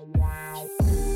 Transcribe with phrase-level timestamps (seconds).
[0.00, 1.11] Wow.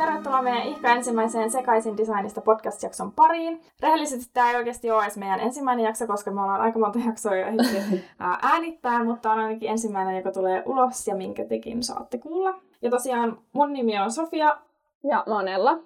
[0.00, 3.60] Tervetuloa meidän ihka ensimmäiseen Sekaisin designista podcast-jakson pariin.
[3.80, 7.36] Rehellisesti tämä ei oikeasti ole edes meidän ensimmäinen jakso, koska me ollaan aika monta jaksoa
[7.36, 7.46] jo
[8.42, 12.60] äänittää, mutta on ainakin ensimmäinen, joka tulee ulos ja minkä tekin saatte kuulla.
[12.82, 14.58] Ja tosiaan mun nimi on Sofia.
[15.04, 15.78] Ja mä oon Ella.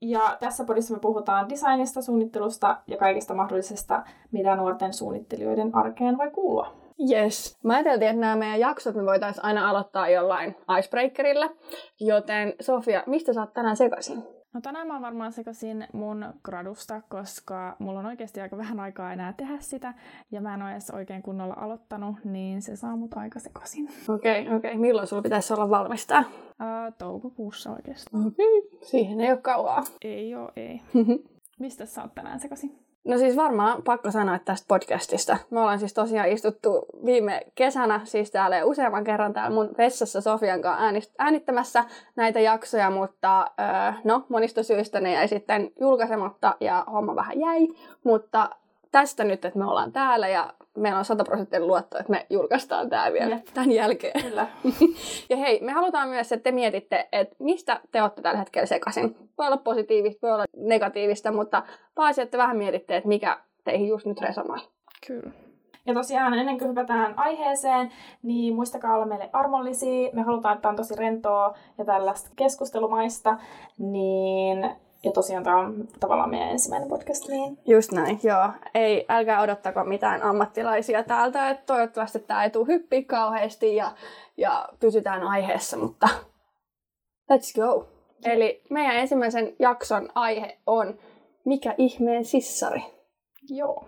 [0.00, 6.30] Ja tässä podissa me puhutaan designista, suunnittelusta ja kaikista mahdollisesta, mitä nuorten suunnittelijoiden arkeen voi
[6.30, 6.85] kuulua.
[7.10, 7.58] Yes.
[7.64, 11.50] Mä ajattelin, että nämä meidän jaksot me voitaisiin aina aloittaa jollain icebreakerilla.
[12.00, 14.36] Joten Sofia, mistä sä oot tänään sekaisin?
[14.54, 19.32] No tänään mä varmaan sekaisin mun gradusta, koska mulla on oikeasti aika vähän aikaa enää
[19.32, 19.94] tehdä sitä,
[20.30, 23.88] ja mä en ole edes oikein kunnolla aloittanut, niin se saa mut aika sekaisin.
[24.08, 24.70] Okei, okay, okei.
[24.70, 24.80] Okay.
[24.80, 26.20] Milloin sulla pitäisi olla valmistaa?
[26.20, 28.10] Uh, toukokuussa oikeasti.
[28.26, 28.78] Okei, okay.
[28.80, 29.84] siihen ei ole kauaa.
[30.04, 30.80] Ei oo, ei.
[31.60, 32.85] Mistä sä oot tänään sekaisin?
[33.06, 35.36] No siis varmaan pakko sanoa tästä podcastista.
[35.50, 40.62] Me ollaan siis tosiaan istuttu viime kesänä, siis täällä useamman kerran täällä mun vessassa Sofian
[40.62, 41.84] kanssa äänittämässä
[42.16, 47.68] näitä jaksoja, mutta öö, no monista syistä ne jäi sitten julkaisematta ja homma vähän jäi.
[48.04, 48.50] Mutta
[49.00, 52.90] tästä nyt, että me ollaan täällä ja meillä on 100 prosenttia luotto, että me julkaistaan
[52.90, 53.44] tämä vielä Jep.
[53.54, 54.22] tämän jälkeen.
[54.22, 54.46] Kyllä.
[55.30, 59.16] ja hei, me halutaan myös, että te mietitte, että mistä te olette tällä hetkellä sekaisin.
[59.38, 61.62] Voi olla positiivista, voi olla negatiivista, mutta
[61.94, 64.58] pääsi, että vähän mietitte, että mikä teihin just nyt resonoi.
[65.06, 65.30] Kyllä.
[65.86, 67.92] Ja tosiaan ennen kuin hypätään aiheeseen,
[68.22, 70.10] niin muistakaa olla meille armollisia.
[70.12, 73.38] Me halutaan, että on tosi rentoa ja tällaista keskustelumaista,
[73.78, 74.70] niin
[75.04, 77.28] ja tosiaan tämä on tavallaan meidän ensimmäinen podcast.
[77.28, 77.58] Niin...
[77.66, 78.50] Just näin, joo.
[78.74, 83.92] Ei, älkää odottako mitään ammattilaisia täältä, että toivottavasti tämä ei tule hyppi kauheasti ja,
[84.36, 86.08] ja pysytään aiheessa, mutta
[87.32, 87.86] let's go.
[88.24, 90.98] Eli meidän ensimmäisen jakson aihe on
[91.46, 92.82] Mikä ihmeen sissari?
[93.48, 93.84] Joo.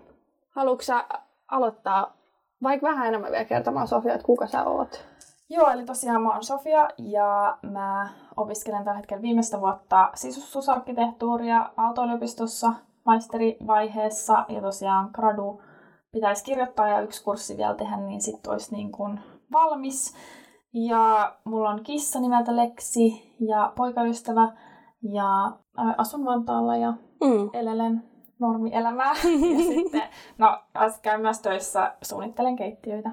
[0.49, 1.05] Haluatko sä
[1.47, 2.17] aloittaa
[2.63, 5.05] vaikka vähän enemmän vielä kertomaan Sofia, että kuka sä oot?
[5.49, 8.09] Joo, eli tosiaan mä oon Sofia ja mä
[8.39, 12.73] opiskelen tällä hetkellä viimeistä vuotta sisustusarkkitehtuuria Aalto-yliopistossa
[13.05, 15.61] maisterivaiheessa ja tosiaan gradu
[16.11, 19.19] pitäisi kirjoittaa ja yksi kurssi vielä tehdä, niin sitten olisi niin kuin
[19.51, 20.15] valmis.
[20.73, 24.51] Ja mulla on kissa nimeltä Leksi ja poikaystävä
[25.01, 25.51] ja
[25.97, 26.91] asun Vantaalla ja
[27.23, 27.49] mm.
[27.53, 28.03] elelen
[28.39, 29.13] normielämää.
[29.57, 30.03] ja sitten,
[30.37, 30.63] no,
[31.01, 33.11] käyn myös töissä, suunnittelen keittiöitä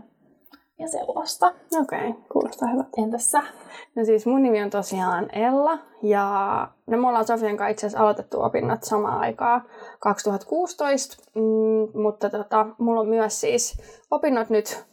[0.79, 1.47] ja sellaista.
[1.81, 2.85] Okei, okay, kuulostaa hyvä.
[2.97, 3.43] Entäs sä?
[3.95, 8.03] No siis mun nimi on tosiaan Ella ja no me ollaan Sofian kanssa itse asiassa
[8.03, 9.63] aloitettu opinnot samaan aikaan
[10.01, 14.85] 2016, mm, mutta tota, mulla on myös siis opinnot nyt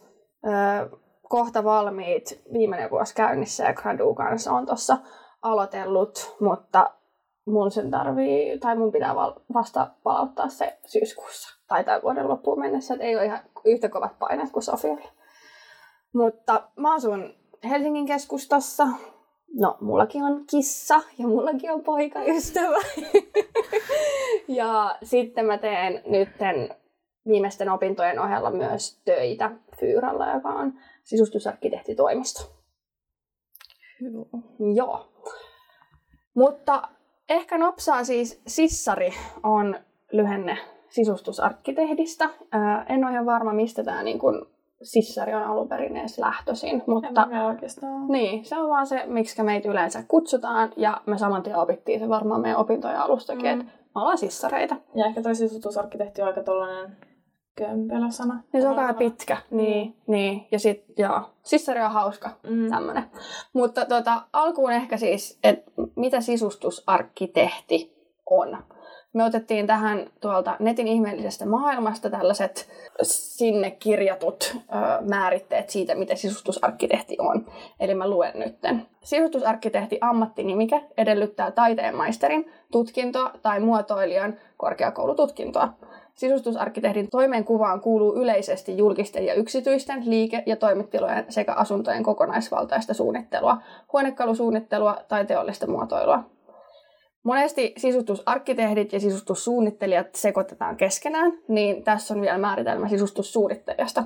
[0.46, 0.96] ö,
[1.28, 4.96] kohta valmiit, viimeinen vuosi käynnissä ja gradu kanssa on tuossa
[5.42, 6.90] aloitellut, mutta
[7.46, 12.60] mun sen tarvii, tai mun pitää val- vasta palauttaa se syyskuussa tai tämän vuoden loppuun
[12.60, 15.23] mennessä, että ei ole ihan yhtä kovat paineet kuin Sofialla.
[16.14, 18.86] Mutta mä asun Helsingin keskustassa.
[19.54, 22.76] No, mullakin on kissa ja mullakin on poikaystävä.
[24.48, 26.74] ja sitten mä teen nytten
[27.28, 32.52] viimeisten opintojen ohella myös töitä Fyyralla, joka on sisustusarkkitehtitoimisto.
[34.74, 35.12] Joo.
[36.34, 36.88] Mutta
[37.28, 39.80] ehkä nopsaa siis Sissari on
[40.12, 40.58] lyhenne
[40.88, 42.30] sisustusarkkitehdistä.
[42.52, 44.53] Ää, en ole ihan varma, mistä tämä niin kun
[44.84, 46.82] sissari on alun perin edes lähtöisin.
[46.86, 47.26] Mutta.
[48.08, 50.72] Niin, se on vaan se, miksi meitä yleensä kutsutaan.
[50.76, 53.60] Ja me saman tien opittiin se varmaan meidän opintojen alustakin, mm.
[53.60, 54.76] että me ollaan sissareita.
[54.94, 56.96] Ja ehkä toi sisustusarkkitehti on aika tollainen
[57.56, 58.42] kömpelä sana.
[58.52, 59.36] Niin se on aika pitkä.
[59.50, 59.56] Mm.
[59.56, 60.46] Niin, niin.
[60.52, 62.70] Ja sit, joo, sissari on hauska, mm.
[62.70, 63.04] tämmönen.
[63.52, 67.94] Mutta tota, alkuun ehkä siis, että mitä sisustusarkkitehti
[68.30, 68.56] on.
[69.14, 72.68] Me otettiin tähän tuolta netin ihmeellisestä maailmasta tällaiset
[73.02, 74.60] sinne kirjatut ö,
[75.08, 77.46] määritteet siitä, mitä sisustusarkkitehti on.
[77.80, 78.86] Eli mä luen nytten.
[79.02, 85.68] Sisustusarkkitehti ammattinimike edellyttää taiteenmaisterin tutkintoa tai muotoilijan korkeakoulututkintoa.
[86.14, 93.58] Sisustusarkkitehdin toimenkuvaan kuuluu yleisesti julkisten ja yksityisten liike- ja toimitilojen sekä asuntojen kokonaisvaltaista suunnittelua,
[93.92, 96.33] huonekalusuunnittelua tai teollista muotoilua.
[97.24, 104.04] Monesti sisustusarkkitehdit ja sisustussuunnittelijat sekoitetaan keskenään, niin tässä on vielä määritelmä sisustussuunnittelijasta.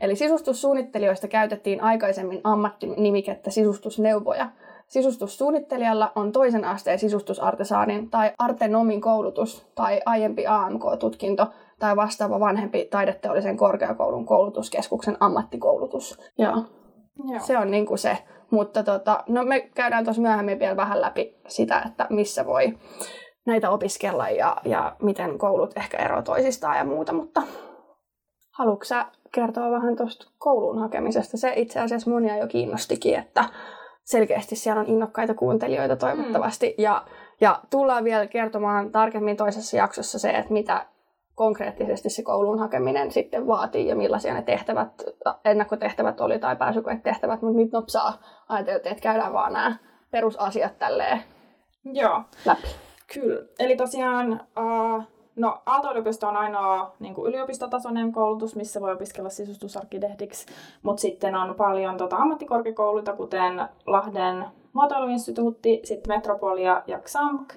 [0.00, 4.50] Eli sisustussuunnittelijoista käytettiin aikaisemmin ammattinimikettä sisustusneuvoja.
[4.86, 11.46] Sisustussuunnittelijalla on toisen asteen sisustusartesaanin tai artenomin koulutus tai aiempi AMK-tutkinto
[11.78, 16.18] tai vastaava vanhempi taideteollisen korkeakoulun koulutuskeskuksen ammattikoulutus.
[16.38, 16.64] Joo.
[17.30, 17.40] Joo.
[17.40, 18.18] Se on niin kuin se.
[18.50, 22.78] Mutta tota, no me käydään tuossa myöhemmin vielä vähän läpi sitä, että missä voi
[23.46, 27.42] näitä opiskella ja, ja miten koulut ehkä eroavat toisistaan ja muuta, mutta
[28.58, 31.36] haluatko sä kertoa vähän tuosta kouluun hakemisesta?
[31.36, 33.44] Se itse asiassa monia jo kiinnostikin, että
[34.04, 36.74] selkeästi siellä on innokkaita kuuntelijoita toivottavasti.
[36.78, 36.82] Mm.
[36.82, 37.04] Ja,
[37.40, 40.86] ja tullaan vielä kertomaan tarkemmin toisessa jaksossa se, että mitä
[41.38, 45.02] konkreettisesti se koulun hakeminen sitten vaatii ja millaisia ne tehtävät,
[45.44, 48.12] ennakkotehtävät oli tai pääsykoetehtävät, mutta nyt nopsaa
[48.48, 49.76] ajateltiin, että käydään vaan nämä
[50.10, 51.22] perusasiat tälleen
[51.84, 52.22] Joo.
[52.44, 52.68] läpi.
[53.14, 53.42] Kyllä.
[53.58, 55.02] Eli tosiaan uh,
[55.36, 60.46] no, Aalto-yliopisto on ainoa niin kuin yliopistotasoinen koulutus, missä voi opiskella sisustusarkkitehdiksi,
[60.82, 67.54] mutta sitten on paljon tota, ammattikorkeakouluita, kuten Lahden muotoiluinstituutti, sitten Metropolia ja XAMK.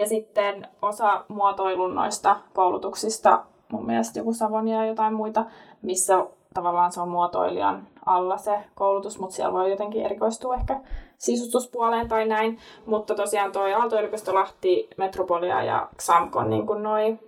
[0.00, 5.44] Ja sitten osa muotoilun noista koulutuksista, mun mielestä joku Savonia ja jotain muita,
[5.82, 10.80] missä tavallaan se on muotoilijan alla se koulutus, mutta siellä voi jotenkin erikoistua ehkä
[11.18, 12.58] sisustuspuoleen tai näin.
[12.86, 17.18] Mutta tosiaan toi Aalto-yliopisto, Lahti, Metropolia ja XAMKon niin kuin noi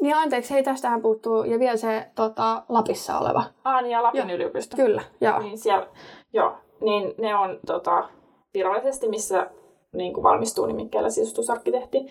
[0.00, 3.44] niin anteeksi, hei tästähän puuttuu ja vielä se tota, Lapissa oleva.
[3.64, 4.36] Ah, niin ja Lapin joo.
[4.36, 4.76] yliopisto.
[4.76, 5.38] Kyllä, joo.
[5.38, 5.86] Niin siellä,
[6.32, 8.08] joo, niin ne on tota,
[8.54, 9.50] virallisesti, missä
[9.96, 12.06] niin kuin valmistuu nimikkeellä sisustusarkkitehti.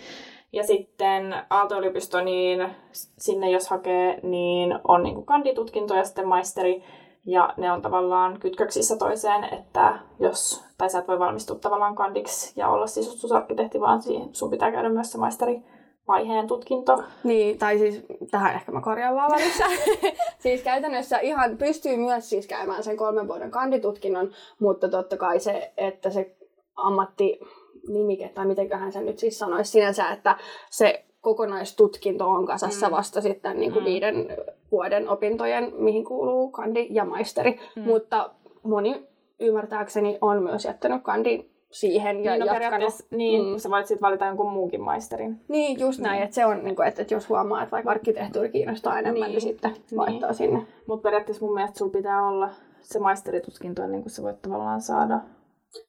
[0.53, 2.69] Ja sitten Aalto-yliopisto, niin
[3.17, 6.83] sinne jos hakee, niin on niin kuin kanditutkinto ja sitten maisteri.
[7.25, 12.53] Ja ne on tavallaan kytköksissä toiseen, että jos, tai sä et voi valmistua tavallaan kandiksi
[12.55, 14.01] ja olla sisustusarkkitehti, vaan
[14.31, 15.63] sun pitää käydä myös se maisteri
[16.07, 17.03] vaiheen tutkinto.
[17.23, 19.65] Niin, tai siis tähän ehkä mä korjaan vaan välissä.
[20.43, 25.73] siis käytännössä ihan pystyy myös siis käymään sen kolmen vuoden kanditutkinnon, mutta totta kai se,
[25.77, 26.35] että se
[26.75, 27.39] ammatti
[27.87, 30.37] nimike, tai mitenköhän se nyt siis sanoisi sinänsä, että
[30.69, 32.95] se kokonaistutkinto on kasassa mm.
[32.95, 33.85] vasta sitten niin kuin mm.
[33.85, 34.27] viiden
[34.71, 37.59] vuoden opintojen, mihin kuuluu kandi ja maisteri.
[37.75, 37.83] Mm.
[37.83, 38.29] Mutta
[38.63, 39.07] moni
[39.39, 42.93] ymmärtääkseni on myös jättänyt kandi siihen ja niin, no jatkanut.
[43.11, 43.57] Niin, mm.
[43.57, 45.39] sä voit sitten valita jonkun muunkin maisterin.
[45.47, 46.23] Niin, just näin, mm.
[46.23, 49.31] että se on, niin kuin, että, että jos huomaa, että vaikka arkkitehtuuri kiinnostaa enemmän, niin,
[49.31, 49.97] niin sitten niin.
[49.97, 50.65] vaihtaa sinne.
[50.87, 52.49] Mutta periaatteessa mun mielestä sulla pitää olla
[52.81, 55.19] se maisteritutkinto ennen kuin sä voit tavallaan saada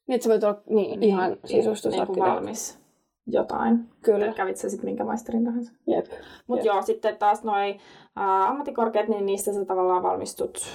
[0.06, 2.21] niin, että sä voit olla niin, niin, ihan sisustusarkkitehti.
[2.21, 2.79] Niin valmis
[3.27, 3.88] jotain.
[4.03, 4.33] Kyllä.
[4.33, 5.73] Kävit sä sitten minkä maisterin tahansa.
[5.87, 6.06] Jep.
[6.47, 7.77] Mutta joo, sitten taas noi
[8.17, 10.67] ä, ammattikorkeat, niin niistä sä tavallaan valmistut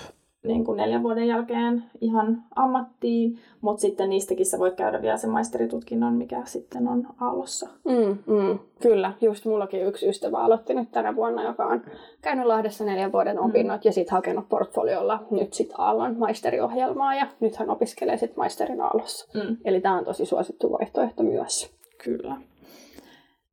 [0.43, 5.29] niin kuin neljän vuoden jälkeen ihan ammattiin, mutta sitten niistäkin sä voit käydä vielä sen
[5.29, 7.69] maisteritutkinnon, mikä sitten on Aallossa.
[7.85, 11.81] Mm, mm, kyllä, just mullakin yksi ystävä aloitti nyt tänä vuonna, joka on
[12.21, 13.45] käynyt Lahdessa neljän vuoden mm.
[13.45, 13.87] opinnot mm.
[13.87, 19.27] ja sitten hakenut portfoliolla nyt sitten Aallon maisteriohjelmaa ja nyt hän opiskelee sitten maisterin Aallossa.
[19.33, 19.57] Mm.
[19.65, 21.71] Eli tämä on tosi suosittu vaihtoehto myös.
[22.03, 22.35] Kyllä.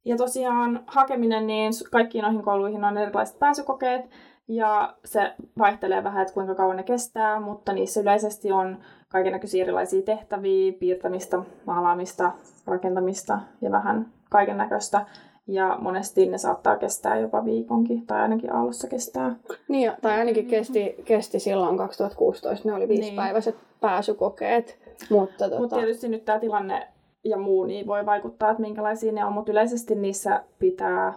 [0.05, 4.11] Ja tosiaan hakeminen, niin kaikkiin noihin kouluihin on erilaiset pääsykokeet,
[4.49, 8.79] ja se vaihtelee vähän, että kuinka kauan ne kestää, mutta niissä yleisesti on
[9.09, 12.33] kaikenlaisia erilaisia tehtäviä, piirtämistä, maalaamista,
[12.67, 15.07] rakentamista ja vähän kaiken näköistä.
[15.47, 19.37] Ja monesti ne saattaa kestää jopa viikonkin, tai ainakin alussa kestää.
[19.69, 23.65] Niin, tai ainakin kesti, kesti silloin 2016, ne oli viisipäiväiset niin.
[23.81, 24.79] pääsykokeet.
[25.11, 25.61] Mutta, tota...
[25.61, 26.89] Mut tietysti nyt tämä tilanne
[27.25, 31.15] ja muu niin voi vaikuttaa, että minkälaisia ne on, mutta yleisesti niissä pitää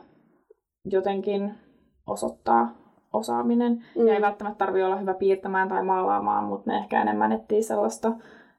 [0.85, 1.53] jotenkin
[2.07, 2.80] osoittaa
[3.13, 3.83] osaaminen.
[3.95, 4.07] Mm.
[4.07, 8.11] Ja ei välttämättä tarvitse olla hyvä piirtämään tai maalaamaan, mutta ne ehkä enemmän etsii sellaista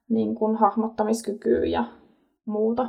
[0.09, 1.85] niin kuin, hahmottamiskykyä ja
[2.45, 2.89] muuta.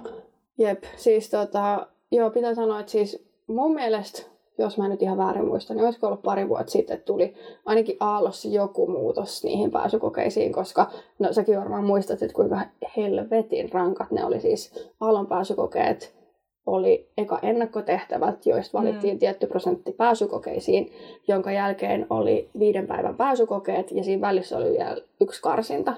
[0.58, 4.22] Jep, siis tota, joo, pitää sanoa, että siis mun mielestä,
[4.58, 7.34] jos mä nyt ihan väärin muistan, niin olisiko ollut pari vuotta sitten, että tuli
[7.66, 12.62] ainakin Aallossa joku muutos niihin pääsykokeisiin, koska no säkin varmaan muistat, että kuinka
[12.98, 16.23] helvetin rankat ne oli siis Aallon pääsykokeet
[16.66, 19.20] oli eka ennakkotehtävät, joista valittiin mm.
[19.20, 20.92] tietty prosentti pääsykokeisiin,
[21.28, 25.94] jonka jälkeen oli viiden päivän pääsykokeet ja siinä välissä oli vielä yksi karsinta.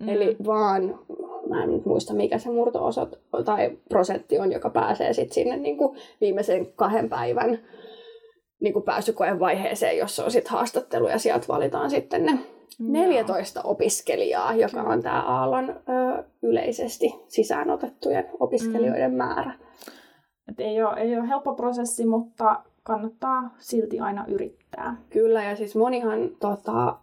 [0.00, 0.08] Mm.
[0.08, 0.98] Eli vaan,
[1.48, 5.76] mä en nyt muista mikä se murto-osat tai prosentti on, joka pääsee sitten sinne niin
[5.78, 7.58] kuin viimeisen kahden päivän
[8.60, 12.38] niin kuin pääsykoen vaiheeseen, jossa on sitten haastattelu ja sieltä valitaan sitten ne
[12.78, 19.16] 14 opiskelijaa, joka on tämä Aallon ö, yleisesti sisäänotettujen opiskelijoiden mm.
[19.16, 19.52] määrä.
[20.48, 24.96] Et ei, ole, ei ole helppo prosessi, mutta kannattaa silti aina yrittää.
[25.10, 26.98] Kyllä, ja siis monihan tota,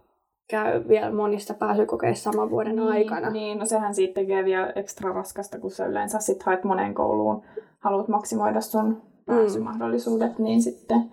[0.50, 3.30] käy vielä monista pääsykokeissa saman vuoden niin, aikana.
[3.30, 7.42] Niin, no sehän siitä tekee vielä ekstra raskasta, kun sä yleensä sit haet moneen kouluun,
[7.78, 9.00] haluat maksimoida sun mm.
[9.26, 10.44] pääsymahdollisuudet, mm.
[10.44, 11.12] niin sitten...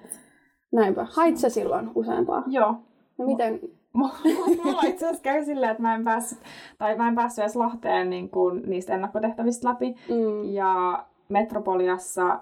[0.74, 1.08] Näinpä.
[1.16, 2.44] Hait sä silloin useampaa?
[2.48, 2.76] Joo.
[3.18, 3.60] No miten...
[3.94, 6.40] Mulla itse asiassa käy silleen, että mä en päässyt,
[6.78, 9.96] tai mä en päässyt edes Lahteen niin kuin niistä ennakkotehtävistä läpi.
[10.10, 10.44] Mm.
[10.54, 12.40] Ja Metropoliassa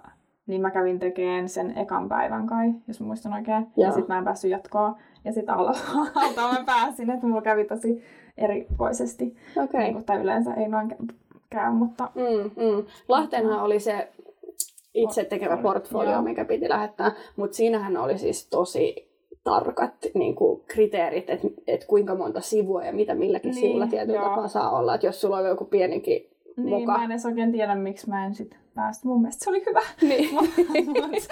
[0.47, 3.67] niin mä kävin tekemään sen ekan päivän kai, jos mä muistan oikein.
[3.77, 4.97] Ja, ja sitten mä en päässyt jatkoa.
[5.25, 8.03] Ja sitten Aaltoon mä pääsin, että mulla kävi tosi
[8.37, 9.35] erikoisesti.
[9.63, 9.93] Okei.
[9.93, 10.95] Niin, tai yleensä ei noin
[11.49, 12.11] käy, mutta...
[12.15, 12.85] Mm, mm.
[13.07, 14.11] Lahteenhan oli se
[14.93, 16.21] itse tekevä portfolio, Joo.
[16.21, 19.09] mikä piti lähettää, mutta siinähän oli siis tosi
[19.43, 24.19] tarkat niin kuin, kriteerit, että et kuinka monta sivua ja mitä milläkin Niin, sivulla tietyllä
[24.19, 24.29] joo.
[24.29, 24.95] tapaa saa olla.
[24.95, 26.97] Että jos sulla on joku pienikin Niin, moka.
[26.97, 29.07] mä en edes oikein tiedä, miksi mä en sit päästä.
[29.07, 29.81] Mun mielestä se oli hyvä.
[30.09, 30.33] Niin.
[31.01, 31.27] mut,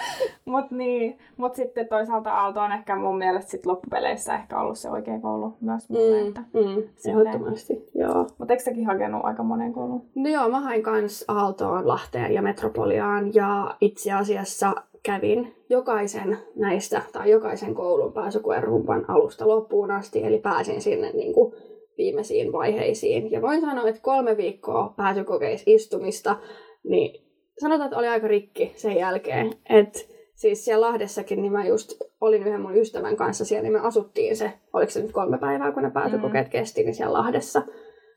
[0.45, 4.89] mut, niin, mut sitten toisaalta Aalto on ehkä mun mielestä sit loppupeleissä ehkä ollut se
[4.89, 6.21] oikea koulu myös mulle.
[6.21, 6.41] Mm, Että...
[6.53, 8.27] mm, ehdottomasti, joo.
[8.37, 10.05] Mutta eikö säkin hakenut aika monen kouluun?
[10.15, 17.01] No joo, mä hain kans Aaltoon, Lahteen ja Metropoliaan ja itse asiassa kävin jokaisen näistä
[17.11, 21.53] tai jokaisen koulun pääsykoerumpan alusta loppuun asti, eli pääsin sinne niin kuin
[21.97, 23.31] viimeisiin vaiheisiin.
[23.31, 26.35] Ja voin sanoa, että kolme viikkoa pääsykokeissa istumista,
[26.83, 27.26] niin
[27.59, 29.53] sanotaan, että oli aika rikki sen jälkeen.
[29.69, 33.79] Et siis siellä Lahdessakin, niin mä just olin yhden mun ystävän kanssa siellä, niin me
[33.79, 37.61] asuttiin se, oliko se nyt kolme päivää, kun ne pääsykokeet kesti, niin siellä Lahdessa.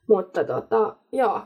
[0.09, 1.41] Mutta tota, joo,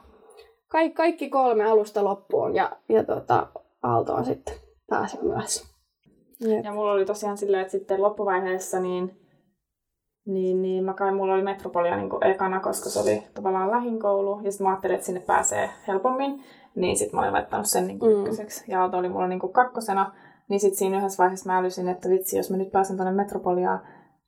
[0.68, 3.46] kaikki, kaikki kolme alusta loppuun ja, ja tota,
[3.82, 4.54] Aaltoon sitten
[4.90, 5.74] pääsin myös.
[6.40, 6.64] Jep.
[6.64, 9.16] Ja mulla oli tosiaan silleen, että sitten loppuvaiheessa niin,
[10.26, 14.40] niin, niin mä kai mulla oli Metropolia niin ekana, koska se oli tavallaan lähin koulu.
[14.42, 16.42] Ja sitten mä ajattelin, että sinne pääsee helpommin.
[16.74, 18.10] Niin sitten mä olin laittanut sen niin Mm.
[18.10, 18.64] ykköseksi.
[18.68, 20.12] Ja Aalto oli mulla niin kakkosena.
[20.48, 23.80] Niin sitten siinä yhdessä vaiheessa mä älysin, että vitsi, jos mä nyt pääsen tonne Metropoliaan,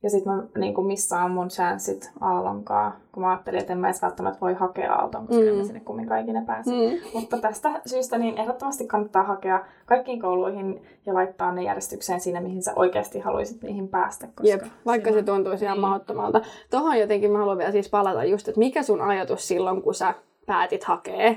[0.03, 3.87] ja sitten mä niin kuin missaan mun chanssit Aallonkaan, kun mä ajattelin, että en mä
[3.87, 5.47] edes välttämättä voi hakea Aaltoon, koska Mm.
[5.47, 5.51] mm.
[5.51, 6.71] en mä sinne kumminkaan ikinä pääse.
[6.71, 6.97] Mm.
[7.13, 12.63] Mutta tästä syystä niin ehdottomasti kannattaa hakea kaikkiin kouluihin ja laittaa ne järjestykseen siinä, mihin
[12.63, 14.27] sä oikeasti haluaisit niihin päästä.
[14.27, 15.81] Koska Jep, vaikka se silloin- tuntuisi ihan Niin.
[15.81, 16.41] mahdottomalta.
[16.71, 20.13] Tuohon jotenkin mä haluan vielä siis palata just, että mikä sun ajatus silloin, kun sä
[20.45, 21.35] päätit hakea,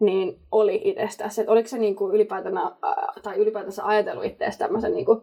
[0.00, 1.40] niin oli itsestäsi.
[1.40, 5.22] Että oliko se niinku ylipäätänä, äh, tai ylipäätänsä ajatellut itseäsi tämmöisen niinku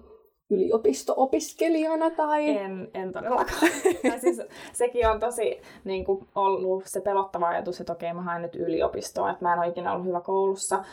[0.52, 2.50] yliopisto-opiskelijana tai...
[2.50, 3.72] En, en todellakaan.
[4.22, 4.42] siis,
[4.74, 9.30] sekin on tosi niin kuin, ollut se pelottava ajatus, että okei, mä haen nyt yliopistoon,
[9.30, 10.84] että mä en ole ikinä ollut hyvä koulussa,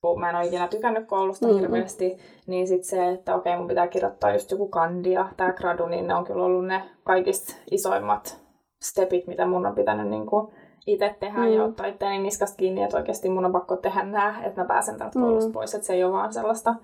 [0.00, 1.54] kun mä en ole ikinä tykännyt koulusta Mm.
[1.54, 2.16] hirveästi,
[2.46, 6.14] niin sitten se, että okei, mun pitää kirjoittaa just joku kandia, tämä gradu, niin ne
[6.14, 8.40] on kyllä ollut ne kaikista isoimmat
[8.82, 10.52] stepit, mitä mun on pitänyt niin kuin,
[10.86, 11.52] itse tehdä Mm.
[11.52, 14.98] ja ottaa itseäni niskasta kiinni, että oikeasti mun on pakko tehdä nämä, että mä pääsen
[14.98, 15.24] tältä Mm.
[15.24, 16.74] koulusta pois, että se ei ole vaan sellaista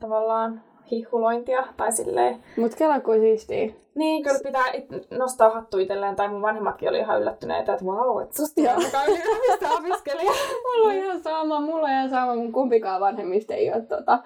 [0.00, 2.36] tavallaan hihulointia tai silleen.
[2.56, 3.72] Mut kela kuin siistiä.
[3.94, 8.18] Niin, kyllä pitää it- nostaa hattu itselleen, tai mun vanhemmatkin oli ihan yllättyneitä, että vau,
[8.18, 8.74] että susta Joo.
[8.74, 10.32] on aika yliopisto-opiskelija.
[10.64, 14.18] Mulla on ihan sama, mulla on ihan sama, mun kumpikaan vanhemmista ei ole tota,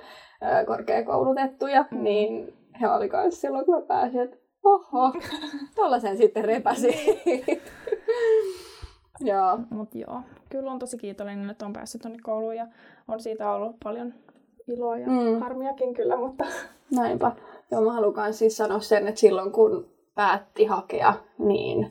[0.67, 2.03] korkeakoulutettuja, mm.
[2.03, 5.13] niin he oli kanssa silloin, kun mä pääsin, että oho,
[5.75, 6.89] tollasen sitten repäsi.
[9.21, 9.59] Joo.
[9.71, 12.67] Mut joo, kyllä on tosi kiitollinen, että on päässyt tonne kouluun ja
[13.09, 14.15] on siitä ollut paljon
[14.69, 15.13] iloa ja Mm.
[15.13, 15.41] mm.
[15.41, 16.45] harmiakin kyllä, mutta
[16.97, 17.33] Näinpä.
[17.71, 21.91] Joo, mä haluan siis sanoa sen, että silloin kun päätti hakea, niin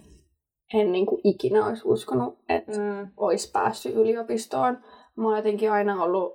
[0.73, 3.07] en niin kuin ikinä olisi uskonut, että mm.
[3.17, 4.77] olisi päässyt yliopistoon.
[5.15, 6.33] Mä oon jotenkin aina ollut,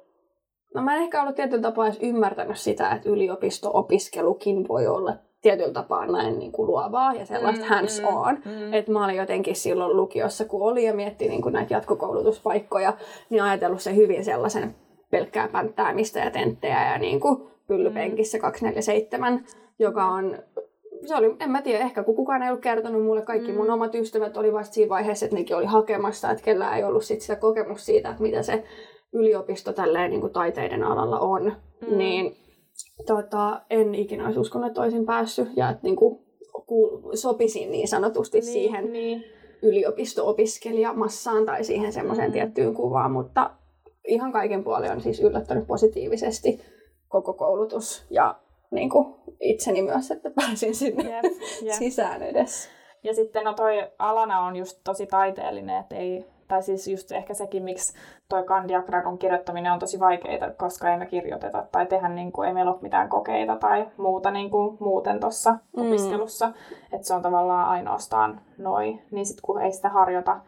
[0.75, 5.73] no mä en ehkä ollut tietyllä tapaa edes ymmärtänyt sitä, että yliopisto-opiskelukin voi olla tietyllä
[5.73, 8.35] tapaa näin niin kuin luovaa ja sellaista Mm, hands on.
[8.45, 8.75] mm, mm.
[8.75, 12.93] Et mä olin jotenkin silloin lukiossa, kun oli ja mietti niin kuin näitä jatkokoulutuspaikkoja,
[13.31, 14.75] niin ajatellut se hyvin sellaisen
[15.11, 19.45] pelkkää pänttäämistä ja tenttejä ja niin kuin pyllypenkissä 247,
[19.79, 20.39] joka on
[21.07, 23.73] se oli, en mä tiedä, ehkä kun kukaan ei ollut kertonut mulle, kaikki mun Mm.
[23.73, 27.21] omat ystävät oli vasta siinä vaiheessa, että nekin oli hakemassa, että kellään ei ollut sit
[27.21, 28.65] sitä kokemus siitä, että mitä se
[29.13, 31.53] yliopisto tälleen niin kuin taiteiden alalla on.
[31.91, 31.99] Mm.
[31.99, 32.37] Niin
[33.07, 36.19] tota, en ikinä olisi uskonut, että olisin päässyt ja että niin kuin,
[37.15, 39.25] sopisin niin sanotusti niin, siihen Niin.
[39.63, 42.33] yliopisto-opiskelijamassaan tai siihen semmoiseen Mm.
[42.33, 43.51] tiettyyn kuvaan, mutta
[44.07, 46.61] ihan kaiken puolin on siis yllättänyt positiivisesti
[47.09, 48.35] koko koulutus ja
[48.71, 51.25] niin kuin itseni myös, että pääsin sinne Jep,
[51.63, 51.75] jep.
[51.79, 52.69] sisään edes.
[53.03, 57.35] Ja sitten no toi alana on just tosi taiteellinen, että ei, tai siis just ehkä
[57.35, 57.95] sekin, miksi
[58.29, 62.55] toi kandiagradun kirjoittaminen on tosi vaikeita, koska ei me kirjoiteta tai tehdä, niin kuin, ei
[62.55, 65.83] meillä ole mitään kokeita tai muuta niin kuin, muuten tuossa Mm.
[65.83, 65.89] mm.
[65.89, 66.53] opiskelussa.
[66.93, 70.41] Että se on tavallaan ainoastaan noi, niin sitten kun ei sitä harjoita,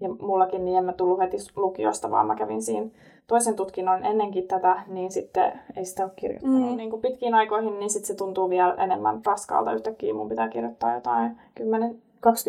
[0.00, 2.86] ja mullakin niin en mä tullut heti lukiosta, vaan mä kävin siinä
[3.26, 6.76] toisen tutkinnon ennenkin tätä, niin sitten ei sitä ole kirjoittanut Mm.
[6.76, 10.14] niin kuin pitkiin aikoihin, niin sitten se tuntuu vielä enemmän raskaalta yhtäkkiä.
[10.14, 11.62] Mun pitää kirjoittaa jotain 10-20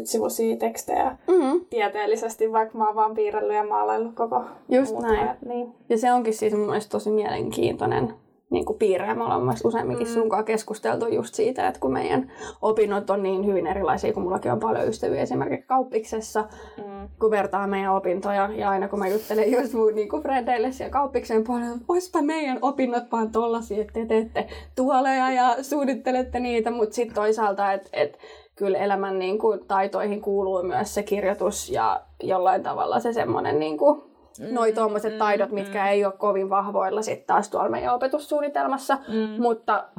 [0.04, 5.28] sivuisia tekstejä Mm, tieteellisesti, vaikka mä oon vaan piirrellyt ja maalaillut koko just näin.
[5.30, 5.74] Et Niin.
[5.90, 8.14] Ja se onkin siis mun mielestä tosi mielenkiintoinen
[8.50, 9.14] niin kuin piirre.
[9.14, 10.14] Me ollaan myös useamminkin mm.
[10.14, 14.60] sunkaan keskusteltu just siitä, että kun meidän opinnot on niin hyvin erilaisia, kun mullakin on
[14.60, 16.46] paljon ystäviä esimerkiksi kauppiksessa,
[16.78, 17.10] mm.
[17.20, 18.50] kun vertaa meidän opintoja.
[18.56, 22.60] Ja aina kun mä juttelen just mun niin kuin frendeille siellä kauppiksen puolella, että meidän
[22.62, 28.18] opinnot vaan tollasia, että te teette tuoleja ja suunnittelette niitä, mutta sitten toisaalta, että et,
[28.56, 33.78] kyllä elämän niin kuin, taitoihin kuuluu myös se kirjoitus ja jollain tavalla se semmoinen niin
[33.78, 34.09] kuin,
[34.40, 35.88] mm, noi tuommoiset mm, taidot, mitkä mm.
[35.88, 39.42] ei ole kovin vahvoilla sitten taas tuolla meidän opetussuunnitelmassa, mm.
[39.42, 39.90] mutta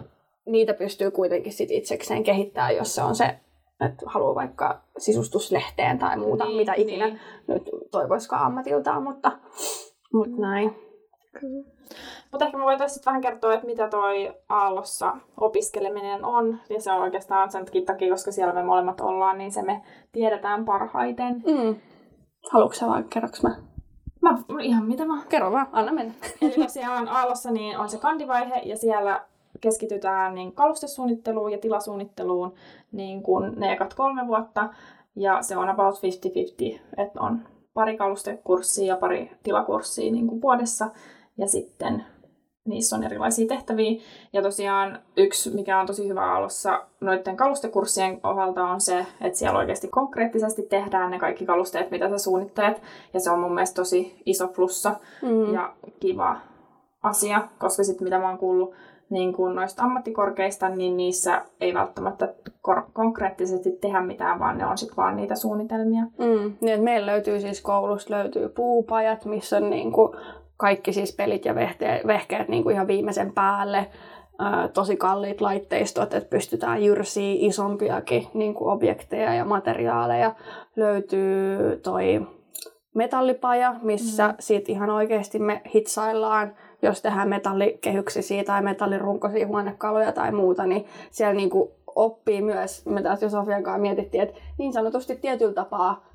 [0.46, 3.24] niitä pystyy kuitenkin sit itsekseen kehittämään, jos se on se,
[3.86, 7.20] että haluaa vaikka sisustuslehteen tai muuta, niin, mitä ikinä niin.
[7.48, 9.32] nyt toivoisikaan ammatiltaan, mutta,
[10.12, 10.42] mutta mm.
[10.42, 10.76] näin.
[12.32, 16.58] Mutta ehkä me voitaisiin vähän kertoa, että mitä toi Aallossa opiskeleminen on.
[16.70, 19.82] Ja se on oikeastaan sen takia, koska siellä me molemmat ollaan, niin se me
[20.12, 21.34] tiedetään parhaiten.
[21.34, 21.76] Mm.
[22.52, 23.56] Haluatko sä vai kerroks mä?
[24.20, 25.22] Mä ihan mitä mä...
[25.28, 26.14] Kerro vaan, anna mennä.
[26.42, 29.26] Eli tosiaan Aallossa niin on se kandivaihe ja siellä
[29.60, 32.54] keskitytään niin kalustesuunnitteluun ja tilasuunnitteluun
[32.92, 34.68] niin kuin ne ekat kolme vuotta.
[35.16, 37.40] Ja se on about 50-50, että on
[37.74, 40.90] pari kalustekurssia ja pari tilakurssia niin kuin vuodessa.
[41.38, 42.04] Ja sitten
[42.64, 44.00] niissä on erilaisia tehtäviä.
[44.32, 49.58] Ja tosiaan yksi, mikä on tosi hyvä alussa noiden kalustekurssien osalta on se, että siellä
[49.58, 52.82] oikeasti konkreettisesti tehdään ne kaikki kalusteet, mitä sä suunnittelet.
[53.14, 55.54] Ja se on mun mielestä tosi iso plussa mm.
[55.54, 56.36] ja kiva
[57.02, 58.74] asia, koska sitten mitä mä oon kuullut
[59.10, 64.78] niin kuin noista ammattikorkeista, niin niissä ei välttämättä kor- konkreettisesti tehdä mitään, vaan ne on
[64.78, 66.02] sitten vaan niitä suunnitelmia.
[66.02, 70.16] Mm, niin, että meillä löytyy siis koulusta löytyy puupajat, missä on niin kuin
[70.60, 73.86] kaikki siis pelit ja vehkeet, vehkeet niin kuin ihan viimeisen päälle.
[74.74, 80.34] tosi kalliit laitteistot, että pystytään jyrsiä isompiakin niin kuin objekteja ja materiaaleja.
[80.76, 82.26] Löytyy toi
[82.94, 84.34] metallipaja, missä mm.
[84.40, 91.34] sit ihan oikeasti me hitsaillaan, jos tehdään metallikehyksisiä tai metallirunkoisia huonekaluja tai muuta, niin siellä
[91.34, 96.09] niin kuin oppii myös, me taas jo Sofian kanssa mietittiin, että niin sanotusti tietyllä tapaa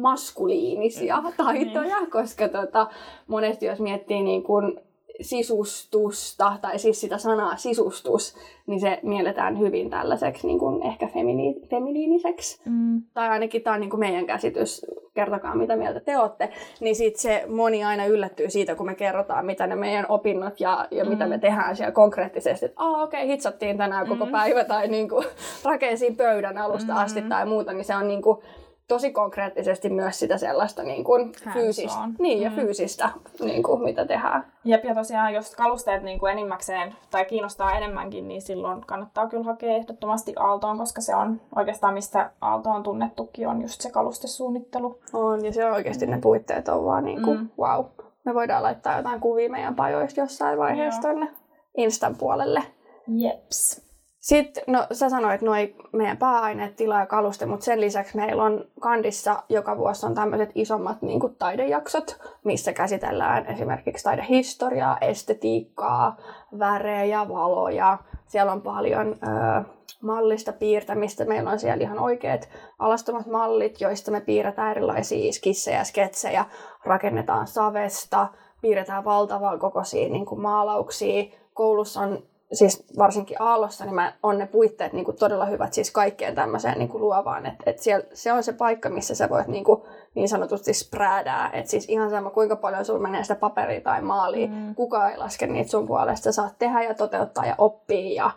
[0.00, 2.10] maskuliinisia taitoja, niin.
[2.10, 2.86] koska tota,
[3.26, 4.80] monesti jos miettii niin kuin
[5.20, 11.66] sisustusta, tai siis sitä sanaa sisustus, niin se mielletään hyvin tällaiseksi niin kuin ehkä femini-
[11.70, 12.60] feminiiniseksi.
[12.64, 13.02] Mm.
[13.14, 16.50] Tai ainakin tämä on niin kuin meidän käsitys, kertokaa mitä mieltä te olette.
[16.80, 20.88] Niin sitten se moni aina yllättyy siitä, kun me kerrotaan, mitä ne meidän opinnot ja,
[20.90, 21.10] ja mm.
[21.10, 22.66] mitä me tehdään siellä konkreettisesti.
[22.66, 24.32] Että okei, okay, hitsattiin tänään koko mm.
[24.32, 25.26] päivä, tai niin kuin,
[25.64, 26.98] rakensin pöydän alusta mm.
[26.98, 28.38] asti tai muuta, niin se on niin kuin,
[28.88, 32.56] tosi konkreettisesti myös sitä sellaista niin kuin fyysistä, niin, ja mm.
[32.56, 34.52] fyysistä, niin kuin, mitä tehdään.
[34.64, 39.44] Jep, ja tosiaan jos kalusteet niin kuin enimmäkseen tai kiinnostaa enemmänkin, niin silloin kannattaa kyllä
[39.44, 44.98] hakea ehdottomasti Aaltoon, koska se on oikeastaan mistä Aalto on tunnettukin, on just se kalustesuunnittelu.
[45.12, 46.12] On, ja siellä oikeasti mm.
[46.12, 47.48] ne puitteet on vaan niin kuin, mm.
[47.58, 47.84] wow.
[48.24, 51.28] Me voidaan laittaa jotain kuvia meidän pajoista jossain vaiheessa tuonne
[51.76, 52.62] Instan puolelle.
[53.08, 53.85] Jeps.
[54.26, 58.64] Sitten, no sä sanoit noin meidän pääaineet, tila ja kaluste, mutta sen lisäksi meillä on
[58.80, 66.16] kandissa joka vuosi on tämmöiset isommat niin kuin taidejaksot, missä käsitellään esimerkiksi taidehistoriaa, estetiikkaa,
[66.58, 67.98] värejä, valoja.
[68.26, 69.64] Siellä on paljon ö,
[70.02, 71.24] mallista piirtämistä.
[71.24, 76.44] Meillä on siellä ihan oikeat alastomat mallit, joista me piirretään erilaisia skissejä, sketsejä,
[76.84, 78.28] rakennetaan savesta,
[78.60, 81.24] piirretään valtavaa kokoisia niin kuin maalauksia.
[81.54, 85.90] Koulussa on siis varsinkin Aallossa, niin mä, on ne puitteet niin kuin todella hyvät siis
[85.90, 87.46] kaikkeen tämmöiseen niin kuin luovaan.
[87.46, 89.82] Et, et siellä, se on se paikka, missä sä voit niin, kuin,
[90.14, 91.50] niin sanotusti spräädää.
[91.52, 94.74] Et siis ihan sama, kuinka paljon sulla menee sitä paperia tai maalia, mm.
[94.74, 96.24] kukaan ei laske niitä sun puolesta.
[96.24, 98.24] Sä saat tehdä ja toteuttaa ja oppia.
[98.24, 98.30] Ja